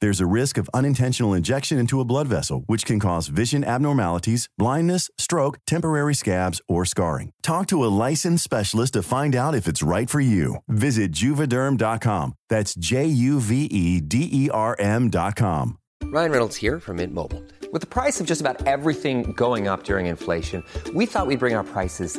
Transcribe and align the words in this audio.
There's 0.00 0.20
a 0.20 0.26
risk 0.26 0.58
of 0.58 0.70
unintentional 0.72 1.34
injection 1.34 1.78
into 1.78 2.00
a 2.00 2.04
blood 2.04 2.28
vessel, 2.28 2.62
which 2.66 2.84
can 2.84 3.00
cause 3.00 3.28
vision 3.28 3.64
abnormalities, 3.64 4.48
blindness, 4.58 5.10
stroke, 5.18 5.58
temporary 5.66 6.14
scabs, 6.14 6.60
or 6.68 6.84
scarring. 6.84 7.32
Talk 7.42 7.66
to 7.68 7.84
a 7.84 7.90
licensed 8.08 8.44
specialist 8.44 8.92
to 8.92 9.02
find 9.02 9.34
out 9.34 9.54
if 9.54 9.66
it's 9.66 9.82
right 9.82 10.08
for 10.10 10.20
you. 10.20 10.56
Visit 10.68 11.10
juvederm.com. 11.12 12.34
That's 12.48 12.74
J 12.74 13.06
U 13.06 13.40
V 13.40 13.64
E 13.64 14.00
D 14.00 14.28
E 14.30 14.50
R 14.50 14.76
M.com. 14.78 15.78
Ryan 16.04 16.30
Reynolds 16.30 16.56
here 16.56 16.78
from 16.80 16.96
Mint 16.96 17.12
Mobile. 17.12 17.42
With 17.72 17.82
the 17.82 17.86
price 17.88 18.18
of 18.18 18.26
just 18.26 18.40
about 18.40 18.66
everything 18.66 19.32
going 19.32 19.68
up 19.68 19.84
during 19.84 20.06
inflation, 20.06 20.64
we 20.94 21.04
thought 21.04 21.26
we'd 21.26 21.38
bring 21.38 21.54
our 21.54 21.64
prices 21.64 22.18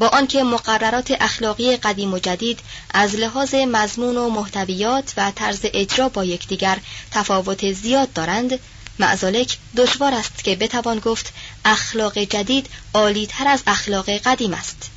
با 0.00 0.08
آنکه 0.08 0.42
مقررات 0.42 1.16
اخلاقی 1.20 1.76
قدیم 1.76 2.14
و 2.14 2.18
جدید 2.18 2.60
از 2.94 3.14
لحاظ 3.14 3.54
مضمون 3.54 4.16
و 4.16 4.28
محتویات 4.30 5.12
و 5.16 5.30
طرز 5.30 5.60
اجرا 5.64 6.08
با 6.08 6.24
یکدیگر 6.24 6.78
تفاوت 7.10 7.72
زیاد 7.72 8.12
دارند 8.12 8.58
معزالک 8.98 9.58
دشوار 9.76 10.14
است 10.14 10.44
که 10.44 10.56
بتوان 10.56 10.98
گفت 10.98 11.32
اخلاق 11.64 12.18
جدید 12.18 12.66
عالیتر 12.94 13.48
از 13.48 13.62
اخلاق 13.66 14.10
قدیم 14.10 14.54
است. 14.54 14.90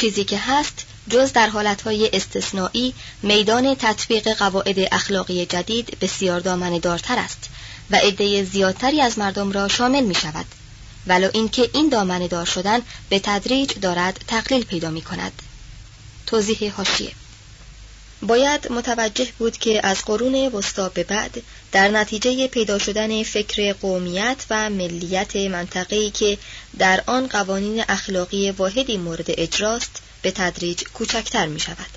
چیزی 0.00 0.24
که 0.24 0.38
هست 0.38 0.86
جز 1.10 1.32
در 1.32 1.48
حالتهای 1.48 2.10
استثنایی 2.12 2.94
میدان 3.22 3.74
تطبیق 3.74 4.34
قواعد 4.34 4.88
اخلاقی 4.92 5.46
جدید 5.46 5.98
بسیار 6.00 6.40
دامنه 6.40 6.78
دارتر 6.78 7.18
است 7.18 7.48
و 7.90 7.96
عده 7.96 8.44
زیادتری 8.44 9.00
از 9.00 9.18
مردم 9.18 9.52
را 9.52 9.68
شامل 9.68 10.04
می 10.04 10.14
شود 10.14 10.46
ولو 11.06 11.30
اینکه 11.34 11.70
این 11.74 11.88
دامنه 11.88 12.28
دار 12.28 12.46
شدن 12.46 12.80
به 13.08 13.18
تدریج 13.18 13.72
دارد 13.78 14.24
تقلیل 14.26 14.64
پیدا 14.64 14.90
می 14.90 15.02
کند 15.02 15.42
توضیح 16.26 16.72
هاشیه 16.74 17.12
باید 18.22 18.72
متوجه 18.72 19.28
بود 19.38 19.58
که 19.58 19.86
از 19.86 20.04
قرون 20.04 20.34
وسطا 20.34 20.88
به 20.88 21.04
بعد 21.04 21.42
در 21.72 21.88
نتیجه 21.88 22.48
پیدا 22.48 22.78
شدن 22.78 23.22
فکر 23.22 23.72
قومیت 23.72 24.44
و 24.50 24.70
ملیت 24.70 25.36
منطقه‌ای 25.36 26.10
که 26.10 26.38
در 26.78 27.02
آن 27.06 27.26
قوانین 27.26 27.84
اخلاقی 27.88 28.50
واحدی 28.50 28.96
مورد 28.96 29.26
اجراست 29.28 30.02
به 30.22 30.30
تدریج 30.30 30.84
کوچکتر 30.84 31.46
می 31.46 31.60
شود. 31.60 31.90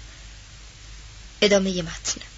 ادامه 1.42 1.82
متن. 1.82 2.31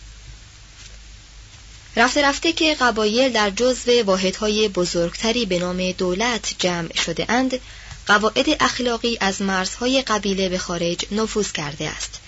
رفته 1.95 2.21
رفته 2.21 2.53
که 2.53 2.75
قبایل 2.79 3.31
در 3.31 3.49
جزو 3.49 4.03
واحدهای 4.03 4.67
بزرگتری 4.67 5.45
به 5.45 5.59
نام 5.59 5.91
دولت 5.91 6.55
جمع 6.59 6.95
شده 6.95 7.25
اند 7.29 7.59
قواعد 8.07 8.45
اخلاقی 8.59 9.17
از 9.21 9.41
مرزهای 9.41 10.01
قبیله 10.01 10.49
به 10.49 10.57
خارج 10.57 11.05
نفوذ 11.11 11.51
کرده 11.51 11.89
است 11.89 12.19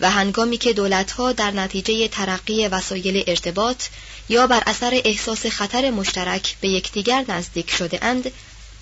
و 0.00 0.10
هنگامی 0.10 0.58
که 0.58 0.72
دولتها 0.72 1.32
در 1.32 1.50
نتیجه 1.50 2.08
ترقی 2.08 2.68
وسایل 2.68 3.24
ارتباط 3.26 3.84
یا 4.28 4.46
بر 4.46 4.62
اثر 4.66 5.00
احساس 5.04 5.46
خطر 5.46 5.90
مشترک 5.90 6.56
به 6.60 6.68
یکدیگر 6.68 7.24
نزدیک 7.28 7.70
شده 7.70 8.04
اند 8.04 8.32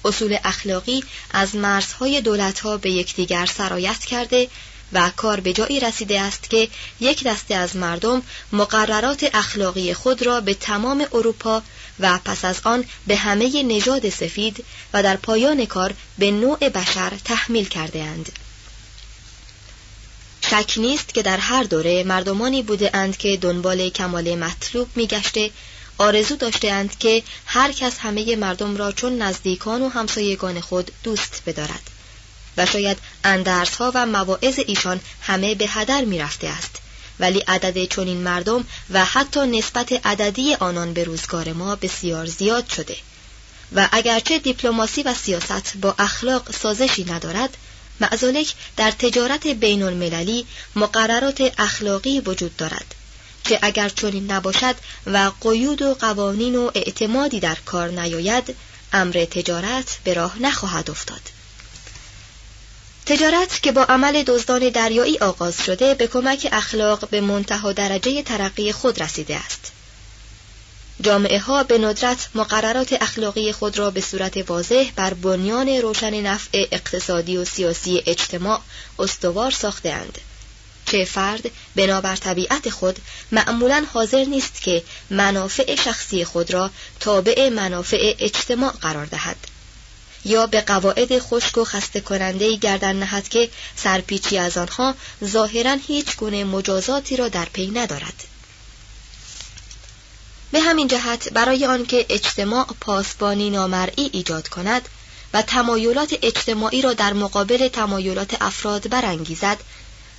اصول 0.04 0.36
اخلاقی 0.44 1.04
از 1.30 1.56
مرزهای 1.56 2.20
دولتها 2.20 2.76
به 2.76 2.90
یکدیگر 2.90 3.46
سرایت 3.46 4.04
کرده 4.04 4.48
و 4.92 5.10
کار 5.16 5.40
به 5.40 5.52
جایی 5.52 5.80
رسیده 5.80 6.20
است 6.20 6.50
که 6.50 6.68
یک 7.00 7.24
دسته 7.24 7.54
از 7.54 7.76
مردم 7.76 8.22
مقررات 8.52 9.30
اخلاقی 9.34 9.94
خود 9.94 10.22
را 10.22 10.40
به 10.40 10.54
تمام 10.54 11.06
اروپا 11.12 11.62
و 12.00 12.18
پس 12.24 12.44
از 12.44 12.60
آن 12.64 12.84
به 13.06 13.16
همه 13.16 13.62
نژاد 13.62 14.08
سفید 14.08 14.64
و 14.92 15.02
در 15.02 15.16
پایان 15.16 15.66
کار 15.66 15.94
به 16.18 16.30
نوع 16.30 16.68
بشر 16.68 17.12
تحمیل 17.24 17.68
کرده 17.68 18.02
اند. 18.02 18.32
شک 20.50 20.74
نیست 20.76 21.14
که 21.14 21.22
در 21.22 21.36
هر 21.36 21.62
دوره 21.62 22.04
مردمانی 22.04 22.62
بوده 22.62 22.90
اند 22.94 23.16
که 23.16 23.36
دنبال 23.36 23.88
کمال 23.88 24.34
مطلوب 24.34 24.88
میگشته 24.96 25.50
آرزو 25.98 26.36
داشته 26.36 26.70
اند 26.70 26.98
که 26.98 27.22
هر 27.46 27.72
کس 27.72 27.98
همه 27.98 28.36
مردم 28.36 28.76
را 28.76 28.92
چون 28.92 29.22
نزدیکان 29.22 29.82
و 29.82 29.88
همسایگان 29.88 30.60
خود 30.60 30.90
دوست 31.02 31.42
بدارد. 31.46 31.97
و 32.58 32.66
شاید 32.66 32.98
اندرس 33.24 33.80
و 33.80 34.06
مواعظ 34.06 34.58
ایشان 34.66 35.00
همه 35.22 35.54
به 35.54 35.66
هدر 35.68 36.04
می 36.04 36.18
رفته 36.18 36.48
است. 36.48 36.76
ولی 37.20 37.38
عدد 37.38 37.84
چنین 37.84 38.16
مردم 38.16 38.64
و 38.90 39.04
حتی 39.04 39.46
نسبت 39.46 40.06
عددی 40.06 40.54
آنان 40.54 40.92
به 40.92 41.04
روزگار 41.04 41.52
ما 41.52 41.76
بسیار 41.76 42.26
زیاد 42.26 42.68
شده. 42.68 42.96
و 43.74 43.88
اگرچه 43.92 44.38
دیپلماسی 44.38 45.02
و 45.02 45.14
سیاست 45.14 45.76
با 45.76 45.94
اخلاق 45.98 46.52
سازشی 46.52 47.04
ندارد 47.04 47.56
معزالک 48.00 48.54
در 48.76 48.90
تجارت 48.90 49.46
بین 49.46 49.82
المللی 49.82 50.46
مقررات 50.76 51.52
اخلاقی 51.58 52.20
وجود 52.20 52.56
دارد 52.56 52.94
که 53.44 53.58
اگر 53.62 53.88
چنین 53.88 54.30
نباشد 54.30 54.74
و 55.06 55.30
قیود 55.40 55.82
و 55.82 55.94
قوانین 55.94 56.56
و 56.56 56.70
اعتمادی 56.74 57.40
در 57.40 57.56
کار 57.66 57.88
نیاید 57.88 58.56
امر 58.92 59.24
تجارت 59.30 59.98
به 60.04 60.14
راه 60.14 60.38
نخواهد 60.42 60.90
افتاد. 60.90 61.20
تجارت 63.08 63.62
که 63.62 63.72
با 63.72 63.82
عمل 63.82 64.22
دزدان 64.22 64.68
دریایی 64.68 65.18
آغاز 65.18 65.64
شده 65.64 65.94
به 65.94 66.06
کمک 66.06 66.48
اخلاق 66.52 67.08
به 67.08 67.20
منتها 67.20 67.72
درجه 67.72 68.22
ترقی 68.22 68.72
خود 68.72 69.02
رسیده 69.02 69.36
است. 69.36 69.72
جامعه 71.00 71.38
ها 71.38 71.62
به 71.62 71.78
ندرت 71.78 72.28
مقررات 72.34 72.92
اخلاقی 73.00 73.52
خود 73.52 73.78
را 73.78 73.90
به 73.90 74.00
صورت 74.00 74.50
واضح 74.50 74.90
بر 74.96 75.14
بنیان 75.14 75.68
روشن 75.68 76.20
نفع 76.20 76.66
اقتصادی 76.72 77.36
و 77.36 77.44
سیاسی 77.44 78.02
اجتماع 78.06 78.60
استوار 78.98 79.50
ساخته 79.50 79.90
اند. 79.90 80.18
که 80.86 81.04
فرد 81.04 81.50
بنابر 81.76 82.16
طبیعت 82.16 82.70
خود 82.70 82.98
معمولا 83.32 83.86
حاضر 83.92 84.24
نیست 84.24 84.62
که 84.62 84.82
منافع 85.10 85.74
شخصی 85.74 86.24
خود 86.24 86.50
را 86.50 86.70
تابع 87.00 87.48
منافع 87.48 88.14
اجتماع 88.18 88.72
قرار 88.72 89.06
دهد. 89.06 89.36
یا 90.24 90.46
به 90.46 90.60
قواعد 90.60 91.18
خشک 91.18 91.58
و 91.58 91.64
خسته 91.64 92.00
کننده 92.00 92.56
گردن 92.56 92.96
نهد 92.96 93.28
که 93.28 93.50
سرپیچی 93.76 94.38
از 94.38 94.58
آنها 94.58 94.94
ظاهرا 95.24 95.76
هیچ 95.86 96.16
گونه 96.16 96.44
مجازاتی 96.44 97.16
را 97.16 97.28
در 97.28 97.44
پی 97.44 97.66
ندارد. 97.66 98.24
به 100.52 100.60
همین 100.60 100.88
جهت 100.88 101.32
برای 101.32 101.66
آنکه 101.66 102.06
اجتماع 102.08 102.66
پاسبانی 102.80 103.50
نامرئی 103.50 104.10
ایجاد 104.12 104.48
کند 104.48 104.88
و 105.34 105.42
تمایلات 105.42 106.18
اجتماعی 106.22 106.82
را 106.82 106.92
در 106.92 107.12
مقابل 107.12 107.68
تمایلات 107.68 108.36
افراد 108.42 108.88
برانگیزد 108.88 109.58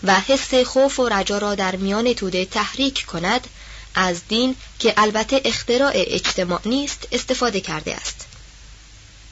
و 0.04 0.20
حس 0.20 0.54
خوف 0.54 1.00
و 1.00 1.10
رجا 1.10 1.38
را 1.38 1.56
در 1.56 1.76
میان 1.76 2.14
توده 2.14 2.46
تحریک 2.46 3.06
کند 3.06 3.48
از 3.96 4.22
دین 4.28 4.56
که 4.80 4.94
البته 4.98 5.42
اختراع 5.46 5.92
اجتماع 5.96 6.62
نیست 6.66 7.08
استفاده 7.12 7.62
کرده 7.62 7.96
است. 7.96 8.29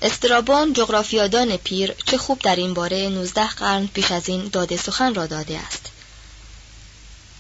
استرابان 0.02 0.74
جغرافیادان 0.74 1.58
پیر 1.58 1.94
چه 2.06 2.18
خوب 2.18 2.40
در 2.40 2.56
این 2.56 2.74
باره 2.74 3.10
19 3.10 3.48
قرن 3.48 3.88
پیش 3.88 4.12
از 4.12 4.30
این 4.30 4.50
داده 4.52 4.78
سخن 4.78 5.14
را 5.14 5.26
داده 5.26 5.58
است. 5.60 5.86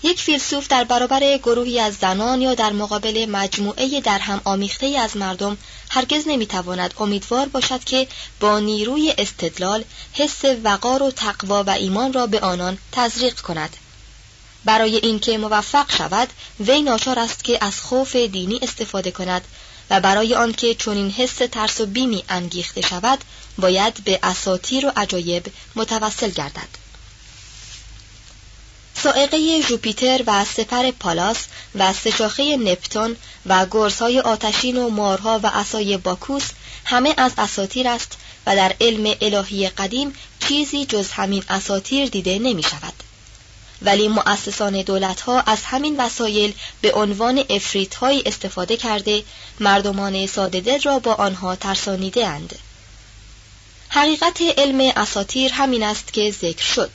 یک 0.03 0.21
فیلسوف 0.21 0.67
در 0.67 0.83
برابر 0.83 1.37
گروهی 1.37 1.79
از 1.79 1.95
زنان 1.95 2.41
یا 2.41 2.55
در 2.55 2.71
مقابل 2.71 3.25
مجموعه 3.29 4.01
در 4.01 4.19
هم 4.19 4.41
آمیخته 4.43 4.85
از 4.87 5.17
مردم 5.17 5.57
هرگز 5.89 6.23
نمی‌تواند 6.27 6.93
امیدوار 6.97 7.47
باشد 7.47 7.83
که 7.83 8.07
با 8.39 8.59
نیروی 8.59 9.13
استدلال 9.17 9.83
حس 10.13 10.45
وقار 10.63 11.03
و 11.03 11.11
تقوا 11.11 11.63
و 11.63 11.69
ایمان 11.69 12.13
را 12.13 12.27
به 12.27 12.39
آنان 12.39 12.77
تزریق 12.91 13.39
کند. 13.39 13.77
برای 14.65 14.95
اینکه 14.95 15.37
موفق 15.37 15.91
شود 15.97 16.29
وی 16.59 16.81
ناچار 16.81 17.19
است 17.19 17.43
که 17.43 17.57
از 17.61 17.81
خوف 17.81 18.15
دینی 18.15 18.59
استفاده 18.61 19.11
کند 19.11 19.47
و 19.89 19.99
برای 19.99 20.35
آنکه 20.35 20.75
چنین 20.75 21.11
حس 21.11 21.35
ترس 21.35 21.81
و 21.81 21.85
بیمی 21.85 22.23
انگیخته 22.29 22.81
شود 22.81 23.19
باید 23.57 24.03
به 24.03 24.19
اساطیر 24.23 24.85
و 24.85 24.91
عجایب 24.95 25.45
متوسل 25.75 26.29
گردد 26.29 26.67
سائقه 29.03 29.63
جوپیتر 29.63 30.23
و 30.27 30.45
سپر 30.45 30.91
پالاس 30.91 31.37
و 31.75 31.93
سشاخه 31.93 32.57
نپتون 32.57 33.15
و 33.45 33.65
گرزهای 33.71 34.19
آتشین 34.19 34.77
و 34.77 34.89
مارها 34.89 35.39
و 35.43 35.47
اسای 35.47 35.97
باکوس 35.97 36.43
همه 36.85 37.13
از 37.17 37.31
اساتیر 37.37 37.87
است 37.87 38.17
و 38.45 38.55
در 38.55 38.75
علم 38.81 39.15
الهی 39.21 39.69
قدیم 39.69 40.13
چیزی 40.47 40.85
جز 40.85 41.11
همین 41.11 41.43
اساتیر 41.49 42.09
دیده 42.09 42.39
نمی 42.39 42.63
شود. 42.63 43.06
ولی 43.81 44.07
مؤسسان 44.07 44.81
دولت 44.81 45.21
ها 45.21 45.41
از 45.41 45.59
همین 45.63 45.97
وسایل 45.99 46.53
به 46.81 46.93
عنوان 46.93 47.43
افریت 47.49 48.03
استفاده 48.03 48.77
کرده 48.77 49.23
مردمان 49.59 50.27
ساده 50.27 50.77
را 50.77 50.99
با 50.99 51.13
آنها 51.13 51.55
ترسانیده 51.55 52.27
اند. 52.27 52.59
حقیقت 53.89 54.41
علم 54.57 54.91
اساتیر 54.95 55.51
همین 55.53 55.83
است 55.83 56.13
که 56.13 56.31
ذکر 56.31 56.63
شد 56.63 56.91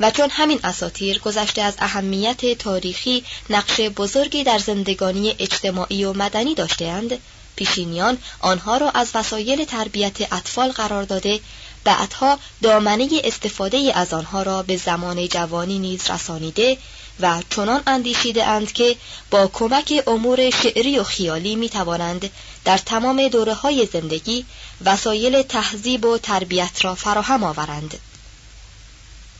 و 0.00 0.10
چون 0.10 0.30
همین 0.30 0.60
اساتیر 0.64 1.18
گذشته 1.18 1.62
از 1.62 1.74
اهمیت 1.78 2.58
تاریخی 2.58 3.24
نقش 3.50 3.80
بزرگی 3.80 4.44
در 4.44 4.58
زندگانی 4.58 5.36
اجتماعی 5.38 6.04
و 6.04 6.12
مدنی 6.12 6.54
داشتهاند 6.54 7.18
پیشینیان 7.56 8.18
آنها 8.40 8.76
را 8.76 8.90
از 8.90 9.10
وسایل 9.14 9.64
تربیت 9.64 10.32
اطفال 10.32 10.72
قرار 10.72 11.02
داده 11.02 11.40
بعدها 11.86 12.38
دامنه 12.62 13.08
استفاده 13.24 13.92
از 13.94 14.12
آنها 14.12 14.42
را 14.42 14.62
به 14.62 14.76
زمان 14.76 15.28
جوانی 15.28 15.78
نیز 15.78 16.10
رسانیده 16.10 16.78
و 17.20 17.42
چنان 17.50 17.82
اندیشیده 17.86 18.46
اند 18.46 18.72
که 18.72 18.96
با 19.30 19.46
کمک 19.46 20.02
امور 20.06 20.50
شعری 20.50 20.98
و 20.98 21.04
خیالی 21.04 21.56
می 21.56 21.68
توانند 21.68 22.30
در 22.64 22.78
تمام 22.78 23.28
دوره 23.28 23.54
های 23.54 23.88
زندگی 23.92 24.44
وسایل 24.84 25.42
تهذیب 25.42 26.04
و 26.04 26.18
تربیت 26.18 26.84
را 26.84 26.94
فراهم 26.94 27.44
آورند. 27.44 27.98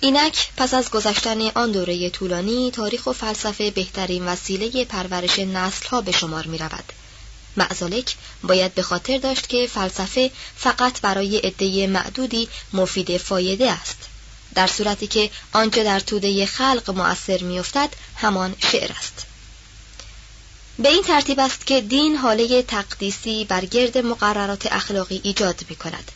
اینک 0.01 0.49
پس 0.57 0.75
از 0.75 0.91
گذشتن 0.91 1.49
آن 1.49 1.73
دوره 1.73 2.11
طولانی 2.11 2.71
تاریخ 2.71 3.07
و 3.07 3.13
فلسفه 3.13 3.71
بهترین 3.71 4.27
وسیله 4.27 4.85
پرورش 4.85 5.39
نسل 5.39 5.89
ها 5.89 6.01
به 6.01 6.13
شمار 6.13 6.47
می 6.47 6.59
رود. 6.59 6.85
معزالک 7.57 8.17
باید 8.43 8.75
به 8.75 8.83
خاطر 8.83 9.19
داشت 9.19 9.49
که 9.49 9.67
فلسفه 9.67 10.31
فقط 10.57 11.01
برای 11.01 11.39
عده 11.39 11.87
معدودی 11.87 12.49
مفید 12.73 13.17
فایده 13.17 13.73
است. 13.73 13.97
در 14.55 14.67
صورتی 14.67 15.07
که 15.07 15.31
آنچه 15.53 15.85
در 15.85 16.01
توده 16.01 16.47
خلق 16.47 16.91
مؤثر 16.91 17.43
میافتد 17.43 17.89
همان 18.17 18.57
شعر 18.73 18.93
است. 18.93 19.27
به 20.79 20.89
این 20.89 21.03
ترتیب 21.03 21.41
است 21.41 21.67
که 21.67 21.81
دین 21.81 22.17
حاله 22.17 22.63
تقدیسی 22.63 23.45
بر 23.45 23.65
گرد 23.65 23.99
مقررات 23.99 24.67
اخلاقی 24.73 25.21
ایجاد 25.25 25.65
می 25.69 25.77
کند 25.77 26.13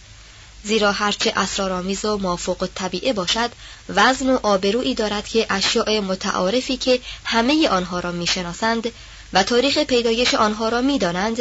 زیرا 0.65 0.93
هرچه 0.93 1.33
اسرارآمیز 1.37 2.05
و 2.05 2.19
مافوق 2.19 2.69
طبیعه 2.75 3.13
باشد 3.13 3.51
وزن 3.89 4.31
و 4.31 4.39
آبرویی 4.43 4.95
دارد 4.95 5.29
که 5.29 5.47
اشیاء 5.51 6.01
متعارفی 6.01 6.77
که 6.77 7.01
همه 7.25 7.69
آنها 7.69 8.01
را 8.01 8.13
می‌شناسند 8.13 8.93
و 9.33 9.43
تاریخ 9.43 9.79
پیدایش 9.79 10.35
آنها 10.35 10.69
را 10.69 10.81
می‌دانند 10.81 11.39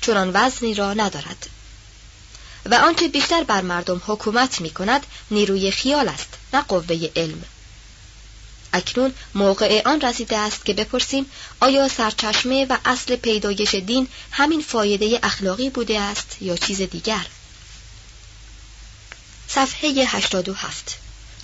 چنان 0.00 0.30
وزنی 0.34 0.74
را 0.74 0.94
ندارد. 0.94 1.46
و 2.66 2.74
آنچه 2.74 3.08
بیشتر 3.08 3.44
بر 3.44 3.60
مردم 3.60 4.02
حکومت 4.06 4.60
می 4.60 4.70
کند 4.70 5.06
نیروی 5.30 5.70
خیال 5.70 6.08
است 6.08 6.28
نه 6.52 6.62
قوه 6.62 7.10
علم. 7.16 7.44
اکنون 8.72 9.14
موقع 9.34 9.82
آن 9.84 10.00
رسیده 10.00 10.38
است 10.38 10.64
که 10.64 10.74
بپرسیم 10.74 11.26
آیا 11.60 11.88
سرچشمه 11.88 12.66
و 12.70 12.76
اصل 12.84 13.16
پیدایش 13.16 13.74
دین 13.74 14.08
همین 14.30 14.62
فایده 14.62 15.20
اخلاقی 15.22 15.70
بوده 15.70 16.00
است 16.00 16.36
یا 16.40 16.56
چیز 16.56 16.82
دیگر؟ 16.82 17.26
صفحه 19.48 19.88
87 19.88 20.98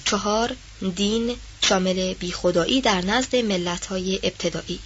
چهار 0.05 0.57
دین 0.97 1.37
شامل 1.65 2.15
بیخدایی 2.15 2.81
در 2.81 3.01
نزد 3.01 3.37
ملت‌های 3.37 4.21
ابتدایی. 4.23 4.81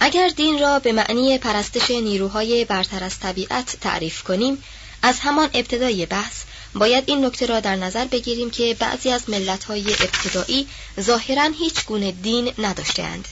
اگر 0.00 0.28
دین 0.28 0.60
را 0.60 0.78
به 0.78 0.92
معنی 0.92 1.38
پرستش 1.38 1.90
نیروهای 1.90 2.64
برتر 2.64 3.04
از 3.04 3.18
طبیعت 3.18 3.76
تعریف 3.80 4.22
کنیم 4.22 4.64
از 5.02 5.20
همان 5.20 5.50
ابتدای 5.54 6.06
بحث 6.06 6.42
باید 6.74 7.04
این 7.06 7.24
نکته 7.24 7.46
را 7.46 7.60
در 7.60 7.76
نظر 7.76 8.04
بگیریم 8.04 8.50
که 8.50 8.76
بعضی 8.78 9.10
از 9.10 9.30
ملت‌های 9.30 9.92
ابتدایی 9.92 10.68
ظاهرا 11.00 11.50
هیچ 11.58 11.84
گونه 11.84 12.12
دین 12.12 12.52
نداشتهاند. 12.58 13.28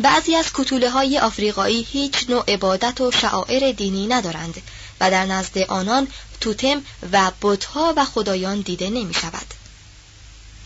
بعضی 0.00 0.34
از 0.34 0.46
کتوله 0.54 0.90
های 0.90 1.18
آفریقایی 1.18 1.86
هیچ 1.92 2.30
نوع 2.30 2.44
عبادت 2.48 3.00
و 3.00 3.10
شعائر 3.10 3.72
دینی 3.72 4.06
ندارند 4.06 4.62
و 5.00 5.10
در 5.10 5.26
نزد 5.26 5.58
آنان 5.58 6.08
توتم 6.40 6.82
و 7.12 7.30
بتها 7.42 7.94
و 7.96 8.04
خدایان 8.04 8.60
دیده 8.60 8.90
نمی 8.90 9.14
شود. 9.14 9.46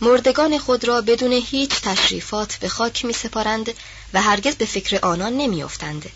مردگان 0.01 0.59
خود 0.59 0.85
را 0.85 1.01
بدون 1.01 1.33
هیچ 1.33 1.71
تشریفات 1.71 2.57
به 2.57 2.69
خاک 2.69 3.05
می 3.05 3.13
سپارند 3.13 3.75
و 4.15 4.23
هرگز 4.23 4.55
به 4.55 4.65
فکر 4.65 4.99
آنان 5.03 5.33
نمی 5.33 5.63
افتند. 5.63 6.11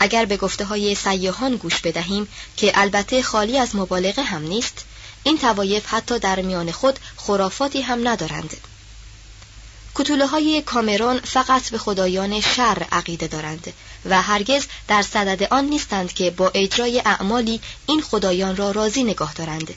اگر 0.00 0.24
به 0.24 0.36
گفته 0.36 0.64
های 0.64 0.94
سیاهان 0.94 1.56
گوش 1.56 1.80
بدهیم 1.80 2.28
که 2.56 2.72
البته 2.74 3.22
خالی 3.22 3.58
از 3.58 3.76
مبالغه 3.76 4.22
هم 4.22 4.42
نیست 4.42 4.84
این 5.22 5.38
توایف 5.38 5.86
حتی 5.86 6.18
در 6.18 6.40
میان 6.40 6.72
خود 6.72 6.98
خرافاتی 7.16 7.82
هم 7.82 8.08
ندارند. 8.08 8.56
کتوله 9.94 10.26
های 10.26 10.62
کامرون 10.62 11.20
فقط 11.20 11.70
به 11.70 11.78
خدایان 11.78 12.40
شر 12.40 12.86
عقیده 12.92 13.26
دارند 13.26 13.72
و 14.04 14.22
هرگز 14.22 14.66
در 14.88 15.02
صدد 15.02 15.42
آن 15.42 15.64
نیستند 15.64 16.12
که 16.12 16.30
با 16.30 16.50
اجرای 16.54 17.02
اعمالی 17.04 17.60
این 17.86 18.02
خدایان 18.02 18.56
را 18.56 18.70
راضی 18.70 19.04
نگاه 19.04 19.34
دارند. 19.34 19.74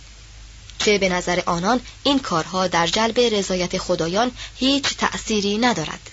چه 0.80 0.98
به 0.98 1.10
نظر 1.10 1.42
آنان 1.46 1.80
این 2.04 2.20
کارها 2.20 2.68
در 2.68 2.88
جلب 2.88 3.20
رضایت 3.20 3.78
خدایان 3.78 4.32
هیچ 4.56 4.98
تأثیری 4.98 5.58
ندارد. 5.58 6.10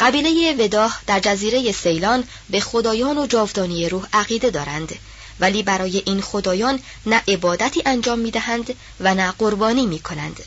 قبیله 0.00 0.64
وداه 0.64 1.00
در 1.06 1.20
جزیره 1.20 1.72
سیلان 1.72 2.24
به 2.50 2.60
خدایان 2.60 3.18
و 3.18 3.26
جاودانی 3.26 3.88
روح 3.88 4.06
عقیده 4.12 4.50
دارند. 4.50 4.98
ولی 5.40 5.62
برای 5.62 6.02
این 6.06 6.20
خدایان 6.20 6.80
نه 7.06 7.22
عبادتی 7.28 7.82
انجام 7.86 8.18
می 8.18 8.30
دهند 8.30 8.74
و 9.00 9.14
نه 9.14 9.34
قربانی 9.38 9.86
می 9.86 9.98
کنند. 9.98 10.44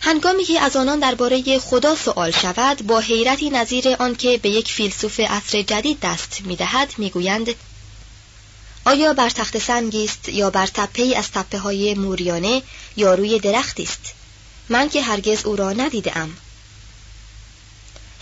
هنگامی 0.00 0.44
که 0.44 0.60
از 0.60 0.76
آنان 0.76 0.98
درباره 0.98 1.58
خدا 1.58 1.96
سوال 1.96 2.30
شود 2.30 2.86
با 2.86 2.98
حیرتی 3.00 3.50
نظیر 3.50 3.88
آنکه 3.98 4.38
به 4.42 4.48
یک 4.48 4.72
فیلسوف 4.72 5.20
عصر 5.20 5.62
جدید 5.62 6.00
دست 6.02 6.40
می‌دهد 6.44 6.94
می‌گویند 6.98 7.48
آیا 8.84 9.12
بر 9.12 9.30
تخت 9.30 9.58
سنگی 9.58 10.04
است 10.04 10.28
یا 10.28 10.50
بر 10.50 10.66
تپه 10.66 11.14
از 11.16 11.30
تپه 11.30 11.58
های 11.58 11.94
موریانه 11.94 12.62
یا 12.96 13.14
روی 13.14 13.38
درختی 13.38 13.82
است؟ 13.82 14.12
من 14.68 14.88
که 14.88 15.02
هرگز 15.02 15.44
او 15.44 15.56
را 15.56 15.72
ندیدم 15.72 16.30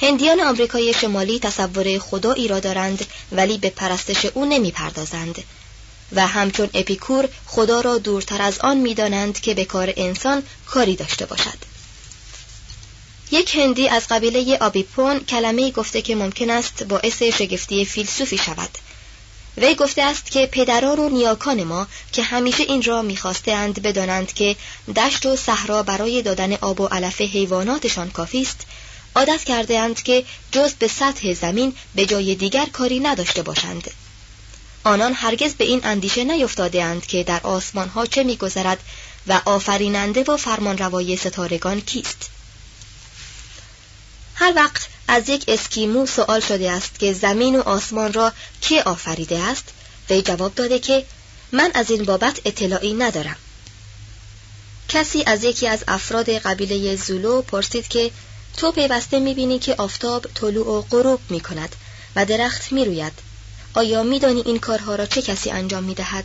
هندیان 0.00 0.40
آمریکای 0.40 0.94
شمالی 0.94 1.38
تصور 1.38 1.98
خدایی 1.98 2.48
را 2.48 2.60
دارند 2.60 3.06
ولی 3.32 3.58
به 3.58 3.70
پرستش 3.70 4.24
او 4.24 4.44
نمی 4.44 4.70
پردازند 4.70 5.44
و 6.12 6.26
همچون 6.26 6.70
اپیکور 6.74 7.28
خدا 7.46 7.80
را 7.80 7.98
دورتر 7.98 8.42
از 8.42 8.58
آن 8.58 8.76
می‌دانند 8.76 9.40
که 9.40 9.54
به 9.54 9.64
کار 9.64 9.92
انسان 9.96 10.42
کاری 10.66 10.96
داشته 10.96 11.26
باشد. 11.26 11.58
یک 13.30 13.56
هندی 13.56 13.88
از 13.88 14.08
قبیله 14.10 14.58
آبیپون 14.60 15.20
کلمه 15.20 15.70
گفته 15.70 16.02
که 16.02 16.14
ممکن 16.14 16.50
است 16.50 16.82
باعث 16.82 17.22
شگفتی 17.22 17.84
فیلسوفی 17.84 18.38
شود. 18.38 18.70
وی 19.56 19.74
گفته 19.74 20.02
است 20.02 20.30
که 20.30 20.46
پدران 20.46 20.98
و 20.98 21.08
نیاکان 21.08 21.64
ما 21.64 21.86
که 22.12 22.22
همیشه 22.22 22.62
این 22.62 22.82
را 22.82 23.02
می‌خواستند 23.02 23.82
بدانند 23.82 24.32
که 24.32 24.56
دشت 24.96 25.26
و 25.26 25.36
صحرا 25.36 25.82
برای 25.82 26.22
دادن 26.22 26.52
آب 26.52 26.80
و 26.80 26.86
علف 26.86 27.20
حیواناتشان 27.20 28.10
کافی 28.10 28.42
است 28.42 28.66
عادت 29.18 29.44
کرده 29.44 29.78
اند 29.78 30.02
که 30.02 30.24
جز 30.52 30.74
به 30.74 30.88
سطح 30.88 31.34
زمین 31.34 31.74
به 31.94 32.06
جای 32.06 32.34
دیگر 32.34 32.66
کاری 32.66 33.00
نداشته 33.00 33.42
باشند. 33.42 33.90
آنان 34.84 35.14
هرگز 35.14 35.54
به 35.54 35.64
این 35.64 35.80
اندیشه 35.84 36.24
نیفتاده 36.24 36.84
اند 36.84 37.06
که 37.06 37.24
در 37.24 37.40
آسمان 37.42 37.88
ها 37.88 38.06
چه 38.06 38.24
میگذرد 38.24 38.78
و 39.26 39.40
آفریننده 39.44 40.24
و 40.24 40.36
فرمانروای 40.36 41.16
ستارگان 41.16 41.80
کیست. 41.80 42.30
هر 44.34 44.52
وقت 44.56 44.88
از 45.08 45.28
یک 45.28 45.44
اسکیمو 45.48 46.06
سوال 46.06 46.40
شده 46.40 46.70
است 46.70 46.98
که 46.98 47.12
زمین 47.12 47.56
و 47.56 47.60
آسمان 47.60 48.12
را 48.12 48.32
کی 48.60 48.80
آفریده 48.80 49.38
است 49.38 49.64
وی 50.10 50.22
جواب 50.22 50.54
داده 50.54 50.78
که 50.78 51.04
من 51.52 51.70
از 51.74 51.90
این 51.90 52.04
بابت 52.04 52.40
اطلاعی 52.44 52.94
ندارم. 52.94 53.36
کسی 54.88 55.22
از 55.26 55.44
یکی 55.44 55.68
از 55.68 55.84
افراد 55.88 56.30
قبیله 56.30 56.96
زولو 56.96 57.42
پرسید 57.42 57.88
که 57.88 58.10
تو 58.58 58.72
پیوسته 58.72 59.20
می‌بینی 59.20 59.58
که 59.58 59.74
آفتاب 59.74 60.26
طلوع 60.34 60.66
و 60.66 60.82
غروب 60.82 61.20
می‌کند 61.28 61.76
و 62.16 62.24
درخت 62.24 62.72
می‌روید. 62.72 63.12
آیا 63.74 64.02
میدانی 64.02 64.42
این 64.46 64.58
کارها 64.58 64.94
را 64.94 65.06
چه 65.06 65.22
کسی 65.22 65.50
انجام 65.50 65.84
می‌دهد؟ 65.84 66.24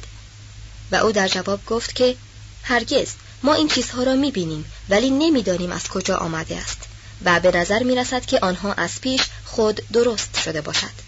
و 0.92 0.96
او 0.96 1.12
در 1.12 1.28
جواب 1.28 1.66
گفت 1.66 1.96
که 1.96 2.16
هرگز 2.63 3.08
ما 3.44 3.54
این 3.54 3.68
چیزها 3.68 4.04
را 4.04 4.16
می‌بینیم 4.16 4.72
ولی 4.90 5.10
نمی‌دانیم 5.10 5.72
از 5.72 5.88
کجا 5.88 6.18
آمده 6.18 6.58
است 6.58 6.78
و 7.25 7.40
به 7.40 7.58
نظر 7.58 7.84
می‌رسد 7.84 8.25
که 8.25 8.40
آنها 8.40 8.74
از 8.74 9.02
پیش 9.02 9.22
خود 9.46 9.82
درست 9.94 10.40
شده 10.44 10.62
باشد. 10.62 11.04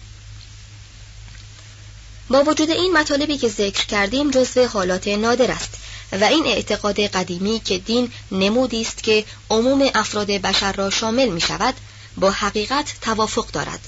با 2.28 2.42
وجود 2.42 2.70
این 2.70 2.92
مطالبی 2.92 3.38
که 3.38 3.48
ذکر 3.48 3.86
کردیم 3.86 4.30
جزو 4.30 4.66
حالات 4.66 5.08
نادر 5.08 5.50
است 5.50 5.85
و 6.12 6.24
این 6.24 6.46
اعتقاد 6.46 7.00
قدیمی 7.00 7.60
که 7.60 7.78
دین 7.78 8.12
نمودی 8.32 8.80
است 8.80 9.02
که 9.02 9.24
عموم 9.50 9.90
افراد 9.94 10.26
بشر 10.26 10.72
را 10.72 10.90
شامل 10.90 11.28
می 11.28 11.40
شود 11.40 11.74
با 12.16 12.30
حقیقت 12.30 12.94
توافق 13.00 13.50
دارد. 13.50 13.80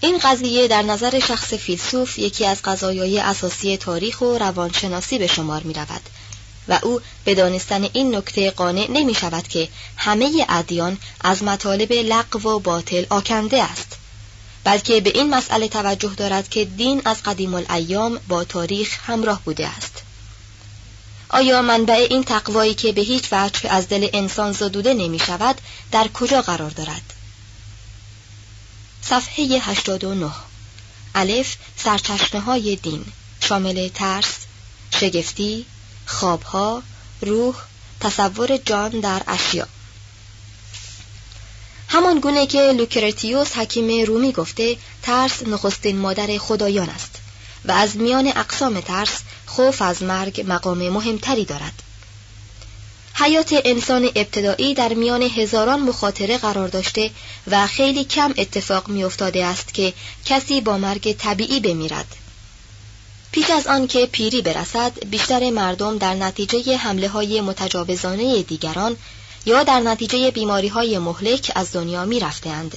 این 0.00 0.18
قضیه 0.18 0.68
در 0.68 0.82
نظر 0.82 1.20
شخص 1.20 1.54
فیلسوف 1.54 2.18
یکی 2.18 2.46
از 2.46 2.62
قضایای 2.62 3.20
اساسی 3.20 3.76
تاریخ 3.76 4.20
و 4.20 4.38
روانشناسی 4.38 5.18
به 5.18 5.26
شمار 5.26 5.62
می 5.62 5.74
رود 5.74 6.00
و 6.68 6.78
او 6.82 7.00
به 7.24 7.34
دانستن 7.34 7.88
این 7.92 8.16
نکته 8.16 8.50
قانع 8.50 8.86
نمی 8.90 9.14
شود 9.14 9.48
که 9.48 9.68
همه 9.96 10.46
ادیان 10.48 10.98
از 11.20 11.42
مطالب 11.42 11.92
لغو 11.92 12.48
و 12.48 12.58
باطل 12.58 13.04
آکنده 13.10 13.62
است 13.62 13.96
بلکه 14.64 15.00
به 15.00 15.10
این 15.14 15.34
مسئله 15.34 15.68
توجه 15.68 16.14
دارد 16.16 16.48
که 16.48 16.64
دین 16.64 17.02
از 17.04 17.22
قدیم 17.22 17.54
الایام 17.54 18.20
با 18.28 18.44
تاریخ 18.44 18.98
همراه 19.06 19.42
بوده 19.44 19.68
است. 19.68 20.02
آیا 21.32 21.62
منبع 21.62 22.06
این 22.10 22.24
تقوایی 22.24 22.74
که 22.74 22.92
به 22.92 23.00
هیچ 23.00 23.28
وجه 23.32 23.68
از 23.70 23.88
دل 23.88 24.08
انسان 24.12 24.52
زدوده 24.52 24.94
نمی 24.94 25.18
شود 25.18 25.60
در 25.92 26.08
کجا 26.08 26.42
قرار 26.42 26.70
دارد؟ 26.70 27.12
صفحه 29.02 29.44
89 29.44 30.30
الف 31.14 31.56
سرچشمه 31.76 32.40
های 32.40 32.76
دین. 32.76 33.04
شامل 33.40 33.88
ترس، 33.88 34.36
شگفتی، 35.00 35.66
خوابها، 36.06 36.82
روح، 37.20 37.54
تصور 38.00 38.56
جان 38.56 38.90
در 38.90 39.22
اشیا. 39.26 39.68
همان 41.88 42.20
گونه 42.20 42.46
که 42.46 42.72
لوکرتیوس 42.72 43.52
حکیم 43.56 44.06
رومی 44.06 44.32
گفته 44.32 44.76
ترس 45.02 45.42
نخستین 45.42 45.98
مادر 45.98 46.38
خدایان 46.38 46.88
است 46.88 47.16
و 47.64 47.72
از 47.72 47.96
میان 47.96 48.26
اقسام 48.26 48.80
ترس 48.80 49.18
خوف 49.50 49.82
از 49.82 50.02
مرگ 50.02 50.44
مقام 50.48 50.88
مهمتری 50.88 51.44
دارد 51.44 51.82
حیات 53.14 53.60
انسان 53.64 54.04
ابتدایی 54.04 54.74
در 54.74 54.94
میان 54.94 55.22
هزاران 55.22 55.80
مخاطره 55.80 56.38
قرار 56.38 56.68
داشته 56.68 57.10
و 57.46 57.66
خیلی 57.66 58.04
کم 58.04 58.34
اتفاق 58.36 58.88
میافتاده 58.88 59.44
است 59.46 59.74
که 59.74 59.92
کسی 60.24 60.60
با 60.60 60.78
مرگ 60.78 61.12
طبیعی 61.12 61.60
بمیرد 61.60 62.16
پیش 63.32 63.50
از 63.50 63.66
آن 63.66 63.86
که 63.86 64.06
پیری 64.06 64.42
برسد 64.42 65.06
بیشتر 65.06 65.50
مردم 65.50 65.98
در 65.98 66.14
نتیجه 66.14 66.76
حمله 66.76 67.08
های 67.08 67.40
متجاوزانه 67.40 68.42
دیگران 68.42 68.96
یا 69.46 69.62
در 69.62 69.80
نتیجه 69.80 70.30
بیماری 70.30 70.68
های 70.68 70.98
مهلک 70.98 71.52
از 71.54 71.72
دنیا 71.72 72.04
می 72.04 72.20
رفتند. 72.20 72.76